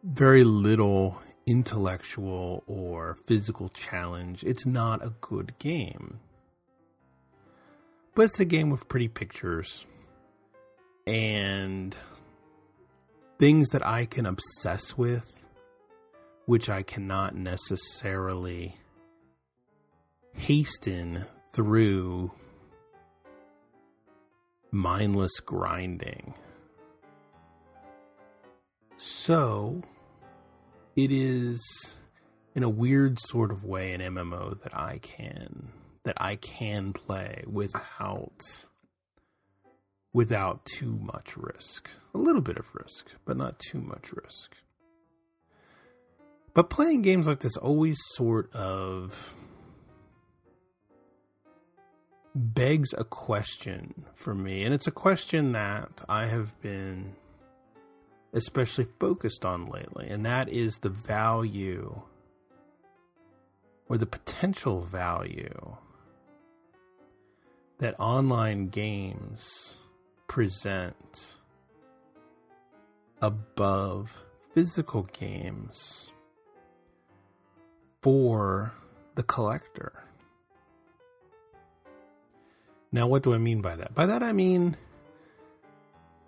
very 0.05 0.45
little 0.45 1.21
intellectual 1.47 2.65
or 2.67 3.17
physical 3.27 3.69
challenge, 3.69 4.43
it's 4.45 4.67
not 4.67 5.05
a 5.05 5.15
good 5.21 5.59
game. 5.59 6.19
But 8.15 8.27
it's 8.27 8.41
a 8.41 8.45
game 8.45 8.71
with 8.71 8.89
pretty 8.89 9.09
pictures 9.09 9.87
and 11.07 11.97
things 13.39 13.69
that 13.69 13.87
I 13.87 14.07
can 14.07 14.27
obsess 14.27 14.97
with, 14.97 15.45
which 16.47 16.69
I 16.69 16.83
cannot 16.83 17.35
necessarily 17.35 18.77
hasten 20.33 21.27
through 21.53 22.33
mindless 24.71 25.41
grinding. 25.41 26.35
So, 28.97 29.83
it 30.97 31.13
is 31.13 31.63
in 32.55 32.63
a 32.63 32.69
weird 32.69 33.21
sort 33.21 33.51
of 33.51 33.65
way 33.65 33.93
an 33.93 34.01
MMO 34.01 34.61
that 34.63 34.77
I 34.77 34.99
can 34.99 35.69
that 36.05 36.17
I 36.17 36.37
can 36.37 36.93
play 36.93 37.45
without 37.47 38.41
without 40.15 40.65
too 40.65 40.99
much 41.03 41.37
risk. 41.37 41.91
A 42.15 42.19
little 42.19 42.41
bit 42.41 42.57
of 42.57 42.65
risk, 42.73 43.11
but 43.27 43.37
not 43.37 43.59
too 43.59 43.81
much 43.81 44.13
risk. 44.13 44.57
But 46.55 46.71
playing 46.71 47.03
games 47.03 47.27
like 47.27 47.41
this 47.41 47.59
always 47.59 47.99
sort 48.15 48.51
of 48.55 49.35
begs 52.35 52.95
a 52.97 53.05
question 53.05 54.07
for 54.15 54.35
me, 54.35 54.63
and 54.63 54.73
it's 54.73 54.87
a 54.87 54.93
question 54.93 55.53
that 55.53 55.91
I 56.09 56.27
have 56.27 56.59
been 56.63 57.15
especially 58.33 58.87
focused 58.99 59.45
on 59.45 59.67
lately, 59.67 60.09
and 60.09 60.25
that 60.27 60.49
is 60.49 60.79
the 60.79 60.89
value 60.89 62.03
or 63.89 63.97
the 63.97 64.07
potential 64.07 64.81
value 64.81 65.77
that 67.79 67.95
online 68.01 68.69
games 68.69 69.75
present 70.29 71.37
above 73.21 74.25
physical 74.55 75.03
games 75.13 76.11
for 78.03 78.73
the 79.15 79.23
collector. 79.23 79.93
Now, 82.93 83.07
what 83.07 83.23
do 83.23 83.35
I 83.35 83.39
mean 83.39 83.61
by 83.61 83.77
that? 83.77 83.95
By 83.95 84.07
that, 84.07 84.23
I 84.23 84.33
mean, 84.33 84.77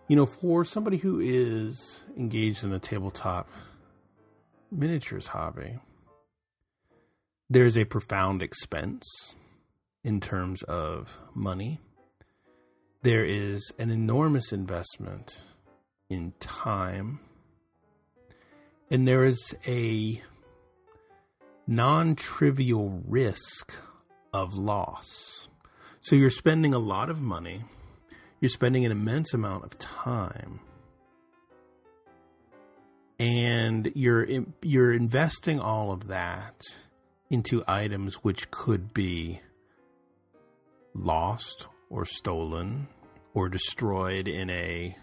you 0.08 0.16
know, 0.16 0.26
for 0.26 0.64
somebody 0.64 0.96
who 0.96 1.20
is 1.20 2.00
engaged 2.16 2.64
in 2.64 2.70
the 2.70 2.78
tabletop 2.78 3.48
miniatures 4.70 5.28
hobby, 5.28 5.78
there's 7.50 7.76
a 7.76 7.84
profound 7.84 8.42
expense 8.42 9.04
in 10.02 10.20
terms 10.20 10.62
of 10.64 11.18
money. 11.34 11.78
There 13.02 13.24
is 13.24 13.72
an 13.78 13.90
enormous 13.90 14.52
investment 14.52 15.42
in 16.08 16.32
time. 16.40 17.20
And 18.90 19.06
there 19.06 19.24
is 19.24 19.54
a 19.66 20.22
non 21.66 22.16
trivial 22.16 23.02
risk 23.06 23.72
of 24.32 24.54
loss. 24.54 25.48
So 26.00 26.16
you're 26.16 26.30
spending 26.30 26.72
a 26.72 26.78
lot 26.78 27.10
of 27.10 27.20
money, 27.20 27.64
you're 28.40 28.48
spending 28.48 28.84
an 28.84 28.92
immense 28.92 29.34
amount 29.34 29.64
of 29.64 29.78
time, 29.78 30.60
and 33.18 33.90
you're 33.94 34.26
you're 34.62 34.92
investing 34.92 35.58
all 35.60 35.90
of 35.92 36.08
that 36.08 36.62
into 37.30 37.62
items 37.66 38.16
which 38.16 38.50
could 38.50 38.94
be 38.94 39.40
lost 40.94 41.66
or 41.90 42.04
stolen 42.04 42.88
or 43.34 43.48
destroyed 43.48 44.28
in 44.28 44.50
a 44.50 44.96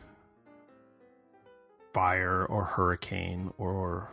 fire 1.94 2.46
or 2.46 2.66
hurricane 2.66 3.54
or 3.58 4.10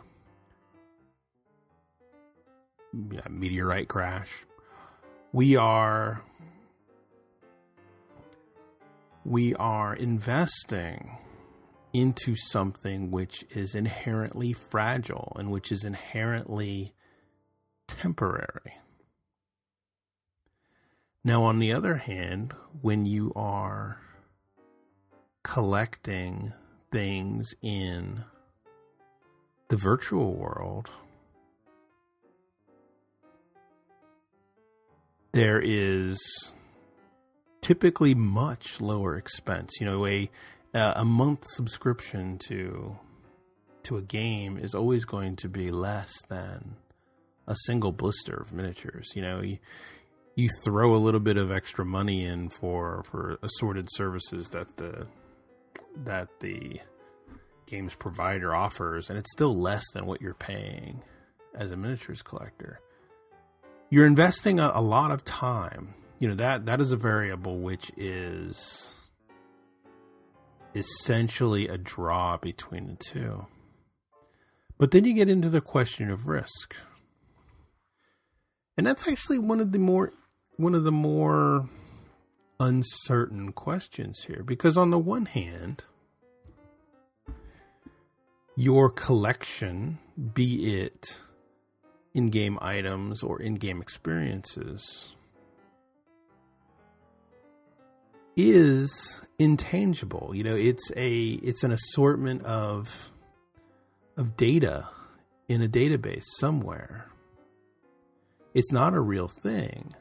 meteorite 3.29 3.87
crash. 3.87 4.45
We 5.31 5.55
are 5.55 6.23
we 9.25 9.55
are 9.55 9.95
investing 9.95 11.17
into 11.93 12.35
something 12.35 13.11
which 13.11 13.45
is 13.51 13.75
inherently 13.75 14.53
fragile 14.53 15.35
and 15.39 15.51
which 15.51 15.71
is 15.71 15.83
inherently 15.83 16.93
temporary. 17.87 18.77
Now, 21.23 21.43
on 21.43 21.59
the 21.59 21.71
other 21.71 21.95
hand, 21.95 22.53
when 22.81 23.05
you 23.05 23.31
are 23.35 24.01
collecting 25.43 26.53
things 26.91 27.53
in 27.61 28.25
the 29.69 29.77
virtual 29.77 30.33
world, 30.35 30.89
there 35.31 35.61
is 35.61 36.19
typically 37.63 38.13
much 38.13 38.79
lower 38.79 39.15
expense. 39.15 39.71
You 39.79 39.87
know, 39.87 40.05
a 40.05 40.29
uh, 40.73 40.93
a 40.97 41.05
month 41.05 41.45
subscription 41.47 42.37
to 42.49 42.97
to 43.83 43.97
a 43.97 44.01
game 44.01 44.57
is 44.57 44.75
always 44.75 45.05
going 45.05 45.35
to 45.37 45.49
be 45.49 45.71
less 45.71 46.13
than 46.29 46.75
a 47.47 47.55
single 47.65 47.91
blister 47.91 48.35
of 48.35 48.53
miniatures. 48.53 49.11
You 49.15 49.21
know, 49.21 49.41
you, 49.41 49.57
you 50.35 50.49
throw 50.63 50.93
a 50.93 50.97
little 50.97 51.19
bit 51.19 51.37
of 51.37 51.51
extra 51.51 51.85
money 51.85 52.25
in 52.25 52.49
for 52.49 53.03
for 53.09 53.37
assorted 53.41 53.87
services 53.91 54.49
that 54.49 54.77
the 54.77 55.07
that 56.03 56.27
the 56.39 56.79
games 57.65 57.95
provider 57.95 58.53
offers, 58.53 59.09
and 59.09 59.17
it's 59.17 59.31
still 59.31 59.55
less 59.55 59.83
than 59.93 60.05
what 60.05 60.21
you're 60.21 60.33
paying 60.33 61.01
as 61.55 61.71
a 61.71 61.77
miniatures 61.77 62.21
collector. 62.21 62.79
You're 63.89 64.07
investing 64.07 64.59
a, 64.59 64.71
a 64.73 64.81
lot 64.81 65.11
of 65.11 65.23
time. 65.23 65.93
You 66.19 66.29
know 66.29 66.35
that 66.35 66.65
that 66.65 66.79
is 66.79 66.91
a 66.91 66.97
variable 66.97 67.59
which 67.59 67.91
is 67.97 68.93
essentially 70.75 71.67
a 71.67 71.77
draw 71.77 72.37
between 72.37 72.87
the 72.87 72.95
two. 72.95 73.45
But 74.77 74.91
then 74.91 75.05
you 75.05 75.13
get 75.13 75.29
into 75.29 75.49
the 75.49 75.61
question 75.61 76.09
of 76.09 76.27
risk. 76.27 76.75
And 78.77 78.87
that's 78.87 79.07
actually 79.07 79.39
one 79.39 79.59
of 79.59 79.71
the 79.71 79.79
more 79.79 80.11
one 80.57 80.75
of 80.75 80.83
the 80.83 80.91
more 80.91 81.69
uncertain 82.59 83.51
questions 83.51 84.23
here 84.23 84.43
because 84.43 84.77
on 84.77 84.91
the 84.91 84.99
one 84.99 85.25
hand 85.25 85.83
your 88.55 88.89
collection 88.89 89.97
be 90.33 90.79
it 90.81 91.19
in-game 92.13 92.59
items 92.61 93.23
or 93.23 93.41
in-game 93.41 93.81
experiences 93.81 95.15
is 98.35 99.21
intangible. 99.39 100.31
You 100.33 100.43
know 100.43 100.55
it's 100.55 100.91
a 100.95 101.21
it's 101.21 101.63
an 101.63 101.71
assortment 101.71 102.43
of 102.43 103.11
of 104.17 104.37
data 104.37 104.87
in 105.47 105.61
a 105.61 105.67
database 105.67 106.23
somewhere. 106.39 107.07
It's 108.53 108.71
not 108.71 108.93
a 108.93 109.01
real 109.01 109.27
thing. 109.27 109.93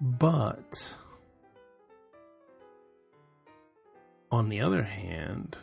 But 0.00 0.96
on 4.30 4.48
the 4.48 4.60
other 4.60 4.82
hand 4.82 5.56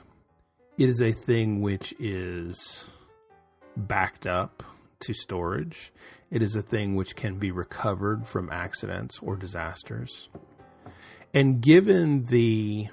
it 0.77 0.89
is 0.89 1.01
a 1.01 1.11
thing 1.11 1.61
which 1.61 1.93
is 1.99 2.89
backed 3.75 4.25
up 4.25 4.63
to 5.01 5.13
storage. 5.13 5.91
It 6.31 6.41
is 6.41 6.55
a 6.55 6.61
thing 6.61 6.95
which 6.95 7.17
can 7.17 7.37
be 7.37 7.51
recovered 7.51 8.25
from 8.25 8.49
accidents 8.49 9.19
or 9.19 9.35
disasters. 9.35 10.29
And 11.33 11.61
given 11.61 12.25
the 12.25 12.87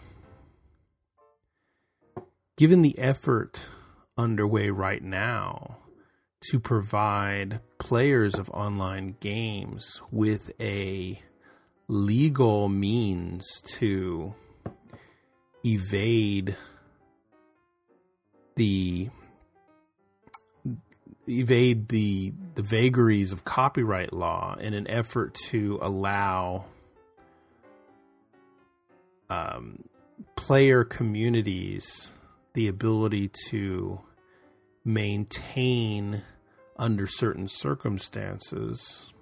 given 2.57 2.83
the 2.83 2.99
effort 2.99 3.67
underway 4.17 4.71
right 4.71 5.03
now 5.03 5.79
to 6.51 6.59
provide 6.59 7.61
players 7.79 8.35
of 8.35 8.51
online 8.51 9.15
games 9.21 10.03
with 10.11 10.51
a 10.61 11.23
legal 11.87 12.69
means 12.69 13.63
to 13.65 14.35
evade 15.65 16.57
the 18.57 19.09
evade 21.29 21.89
the 21.89 22.33
the 22.55 22.63
vagaries 22.63 23.33
of 23.33 23.45
copyright 23.45 24.13
law 24.13 24.57
in 24.59 24.75
an 24.75 24.89
effort 24.89 25.35
to 25.35 25.79
allow 25.83 26.65
um, 29.31 29.85
player 30.37 30.85
communities 30.85 32.11
the 32.55 32.69
ability 32.69 33.31
to 33.49 34.01
maintain 34.85 36.23
under 36.77 37.07
certain 37.07 37.47
circumstances 37.47 39.13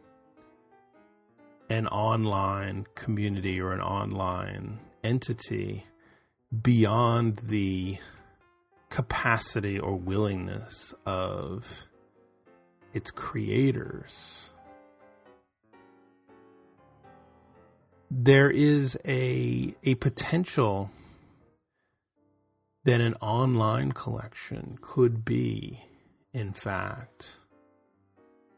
an 1.69 1.87
online 1.89 2.87
community 2.95 3.61
or 3.61 3.73
an 3.73 3.81
online 3.81 4.79
entity 5.03 5.85
beyond 6.63 7.39
the 7.39 7.99
capacity 8.91 9.79
or 9.79 9.97
willingness 9.97 10.95
of 11.05 11.86
its 12.97 13.11
creators. 13.11 14.49
There 18.11 18.51
is 18.51 18.99
a 19.05 19.75
a 19.85 19.97
potential 19.97 20.91
that 22.85 23.03
an 23.03 23.13
online 23.21 23.93
collection 23.93 24.79
could 24.81 25.27
be, 25.27 25.83
in 26.33 26.55
fact, 26.55 27.37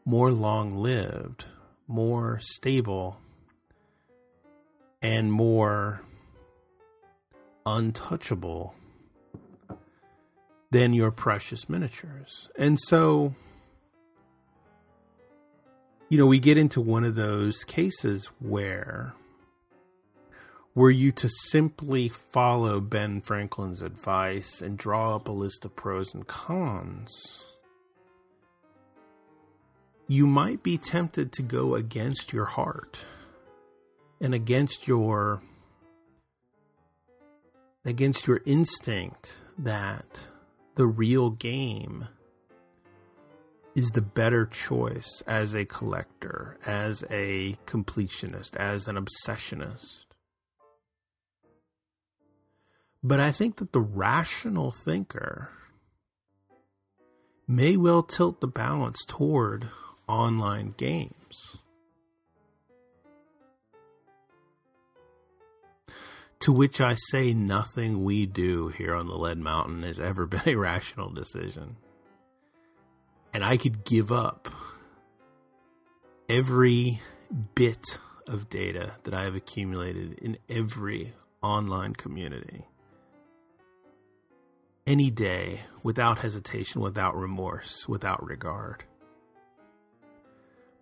more 0.05 0.31
long 0.31 0.77
lived, 0.77 1.43
more 1.87 2.39
stable, 2.41 3.19
and 5.01 5.33
more 5.33 6.01
untouchable 7.65 8.73
than 10.71 10.93
your 10.93 11.11
precious 11.11 11.67
miniatures. 11.67 12.49
And 12.57 12.79
so, 12.79 13.33
you 16.09 16.17
know, 16.17 16.25
we 16.25 16.39
get 16.39 16.57
into 16.57 16.81
one 16.81 17.03
of 17.03 17.15
those 17.15 17.63
cases 17.63 18.31
where 18.39 19.13
were 20.73 20.89
you 20.89 21.11
to 21.11 21.29
simply 21.49 22.09
follow 22.09 22.79
Ben 22.79 23.21
Franklin's 23.21 23.81
advice 23.81 24.61
and 24.61 24.77
draw 24.77 25.15
up 25.15 25.27
a 25.27 25.31
list 25.31 25.65
of 25.65 25.75
pros 25.75 26.13
and 26.13 26.25
cons, 26.25 27.43
you 30.07 30.25
might 30.25 30.63
be 30.63 30.77
tempted 30.77 31.31
to 31.33 31.43
go 31.43 31.75
against 31.75 32.33
your 32.33 32.45
heart 32.45 33.05
and 34.19 34.33
against 34.33 34.87
your 34.87 35.41
against 37.85 38.27
your 38.27 38.41
instinct 38.45 39.37
that 39.57 40.27
the 40.75 40.87
real 40.87 41.29
game 41.29 42.07
is 43.75 43.91
the 43.91 44.01
better 44.01 44.45
choice 44.45 45.21
as 45.27 45.53
a 45.53 45.65
collector, 45.65 46.57
as 46.65 47.03
a 47.09 47.55
completionist, 47.65 48.55
as 48.55 48.87
an 48.87 48.97
obsessionist. 48.97 50.05
But 53.03 53.19
I 53.19 53.31
think 53.31 53.57
that 53.57 53.71
the 53.71 53.81
rational 53.81 54.71
thinker 54.71 55.49
may 57.47 57.77
well 57.77 58.03
tilt 58.03 58.41
the 58.41 58.47
balance 58.47 59.05
toward 59.07 59.69
online 60.07 60.73
games. 60.77 61.13
To 66.41 66.53
which 66.53 66.79
I 66.79 66.95
say 67.11 67.33
nothing 67.33 68.03
we 68.03 68.25
do 68.25 68.69
here 68.69 68.95
on 68.95 69.07
the 69.07 69.15
Lead 69.15 69.37
Mountain 69.37 69.83
has 69.83 69.99
ever 69.99 70.25
been 70.25 70.41
a 70.45 70.55
rational 70.55 71.09
decision. 71.09 71.75
And 73.39 73.45
I 73.45 73.55
could 73.55 73.85
give 73.85 74.11
up 74.11 74.49
every 76.27 76.99
bit 77.55 77.97
of 78.27 78.49
data 78.49 78.95
that 79.05 79.13
I 79.13 79.23
have 79.23 79.35
accumulated 79.35 80.19
in 80.19 80.37
every 80.49 81.13
online 81.41 81.93
community 81.93 82.65
any 84.85 85.09
day 85.09 85.61
without 85.83 86.19
hesitation, 86.19 86.81
without 86.81 87.15
remorse, 87.15 87.87
without 87.87 88.21
regard. 88.21 88.83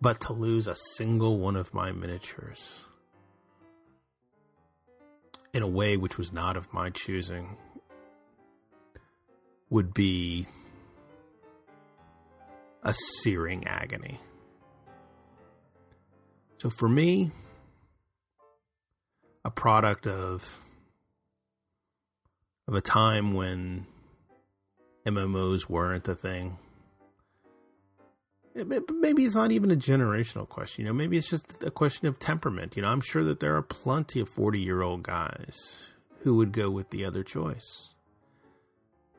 But 0.00 0.18
to 0.22 0.32
lose 0.32 0.66
a 0.66 0.74
single 0.96 1.38
one 1.38 1.54
of 1.54 1.72
my 1.72 1.92
miniatures 1.92 2.82
in 5.54 5.62
a 5.62 5.68
way 5.68 5.96
which 5.96 6.18
was 6.18 6.32
not 6.32 6.56
of 6.56 6.72
my 6.72 6.90
choosing 6.90 7.56
would 9.70 9.94
be 9.94 10.48
a 12.82 12.94
searing 12.94 13.66
agony. 13.66 14.20
So 16.58 16.70
for 16.70 16.88
me, 16.88 17.30
a 19.44 19.50
product 19.50 20.06
of 20.06 20.44
of 22.66 22.74
a 22.74 22.80
time 22.80 23.32
when 23.32 23.86
MMOs 25.06 25.68
weren't 25.68 26.06
a 26.06 26.14
thing. 26.14 26.58
maybe 28.54 29.24
it's 29.24 29.34
not 29.34 29.52
even 29.52 29.70
a 29.70 29.76
generational 29.76 30.46
question. 30.46 30.84
You 30.84 30.90
know, 30.90 30.94
maybe 30.94 31.16
it's 31.16 31.30
just 31.30 31.62
a 31.62 31.70
question 31.70 32.08
of 32.08 32.18
temperament. 32.18 32.76
You 32.76 32.82
know, 32.82 32.88
I'm 32.88 33.00
sure 33.00 33.24
that 33.24 33.40
there 33.40 33.56
are 33.56 33.62
plenty 33.62 34.20
of 34.20 34.28
40 34.28 34.60
year 34.60 34.82
old 34.82 35.02
guys 35.02 35.56
who 36.24 36.34
would 36.34 36.52
go 36.52 36.68
with 36.68 36.90
the 36.90 37.04
other 37.04 37.22
choice. 37.22 37.94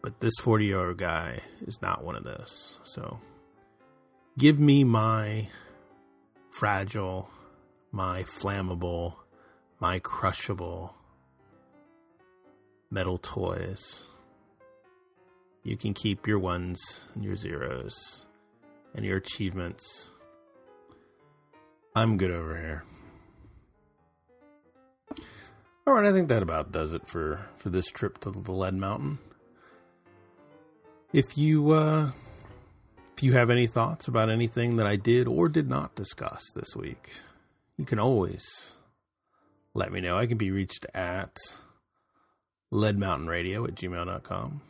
But 0.02 0.20
this 0.20 0.34
40 0.42 0.66
year 0.66 0.88
old 0.88 0.98
guy 0.98 1.42
is 1.66 1.82
not 1.82 2.04
one 2.04 2.16
of 2.16 2.24
those. 2.24 2.78
So 2.84 3.20
give 4.40 4.60
me 4.60 4.84
my 4.84 5.48
fragile, 6.50 7.30
my 7.92 8.24
flammable, 8.24 9.14
my 9.80 10.00
crushable 10.00 10.96
metal 12.90 13.20
toys 13.20 14.04
you 15.64 15.78
can 15.78 15.94
keep 15.94 16.26
your 16.26 16.40
ones 16.40 17.06
and 17.14 17.24
your 17.24 17.36
zeros 17.36 18.26
and 18.96 19.06
your 19.06 19.18
achievements. 19.18 20.10
I'm 21.96 22.18
good 22.18 22.32
over 22.32 22.58
here. 22.58 22.84
All 25.86 25.94
right, 25.94 26.06
I 26.06 26.12
think 26.12 26.30
that 26.30 26.42
about 26.42 26.72
does 26.72 26.94
it 26.94 27.08
for 27.08 27.46
for 27.58 27.70
this 27.70 27.88
trip 27.88 28.20
to 28.20 28.32
the 28.32 28.52
Lead 28.52 28.76
Mountain. 28.76 29.20
If 31.12 31.38
you 31.38 31.72
uh, 31.72 32.12
if 33.20 33.24
you 33.24 33.34
have 33.34 33.50
any 33.50 33.68
thoughts 33.68 34.08
about 34.08 34.30
anything 34.30 34.78
that 34.78 34.88
I 34.88 34.96
did 34.96 35.28
or 35.28 35.50
did 35.50 35.70
not 35.70 35.94
discuss 35.94 36.42
this 36.56 36.74
week, 36.74 37.10
you 37.76 37.84
can 37.84 38.00
always 38.00 38.46
let 39.74 39.92
me 39.92 40.00
know. 40.00 40.18
I 40.18 40.26
can 40.26 40.38
be 40.38 40.52
reached 40.52 40.86
at 40.94 41.36
leadmountainradio 42.72 43.68
at 43.68 43.76
gmail.com 43.76 44.62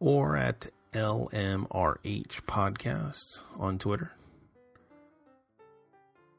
or 0.00 0.34
at 0.34 0.70
LMRH 0.94 2.40
Podcast 2.46 3.42
on 3.58 3.76
Twitter. 3.76 4.12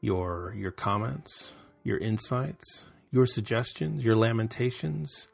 Your 0.00 0.52
your 0.52 0.72
comments, 0.72 1.54
your 1.84 1.98
insights, 1.98 2.86
your 3.12 3.24
suggestions, 3.24 4.04
your 4.04 4.16
lamentations, 4.16 5.28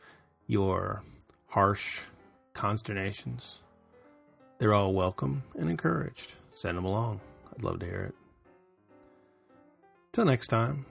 your 0.47 1.05
harsh 1.47 2.03
consternations. 2.53 3.62
They're 4.63 4.75
all 4.75 4.93
welcome 4.93 5.43
and 5.59 5.69
encouraged. 5.69 6.35
Send 6.55 6.79
them 6.79 6.85
along. 6.85 7.21
I'd 7.53 7.65
love 7.65 7.81
to 7.81 7.87
hear 7.87 8.05
it. 8.05 8.15
Till 10.13 10.25
next 10.25 10.47
time. 10.47 10.87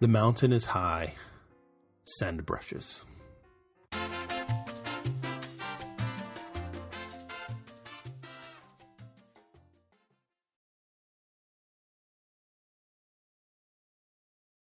The 0.00 0.08
mountain 0.08 0.50
is 0.50 0.64
high. 0.64 1.12
Send 2.04 2.46
brushes. 2.46 3.04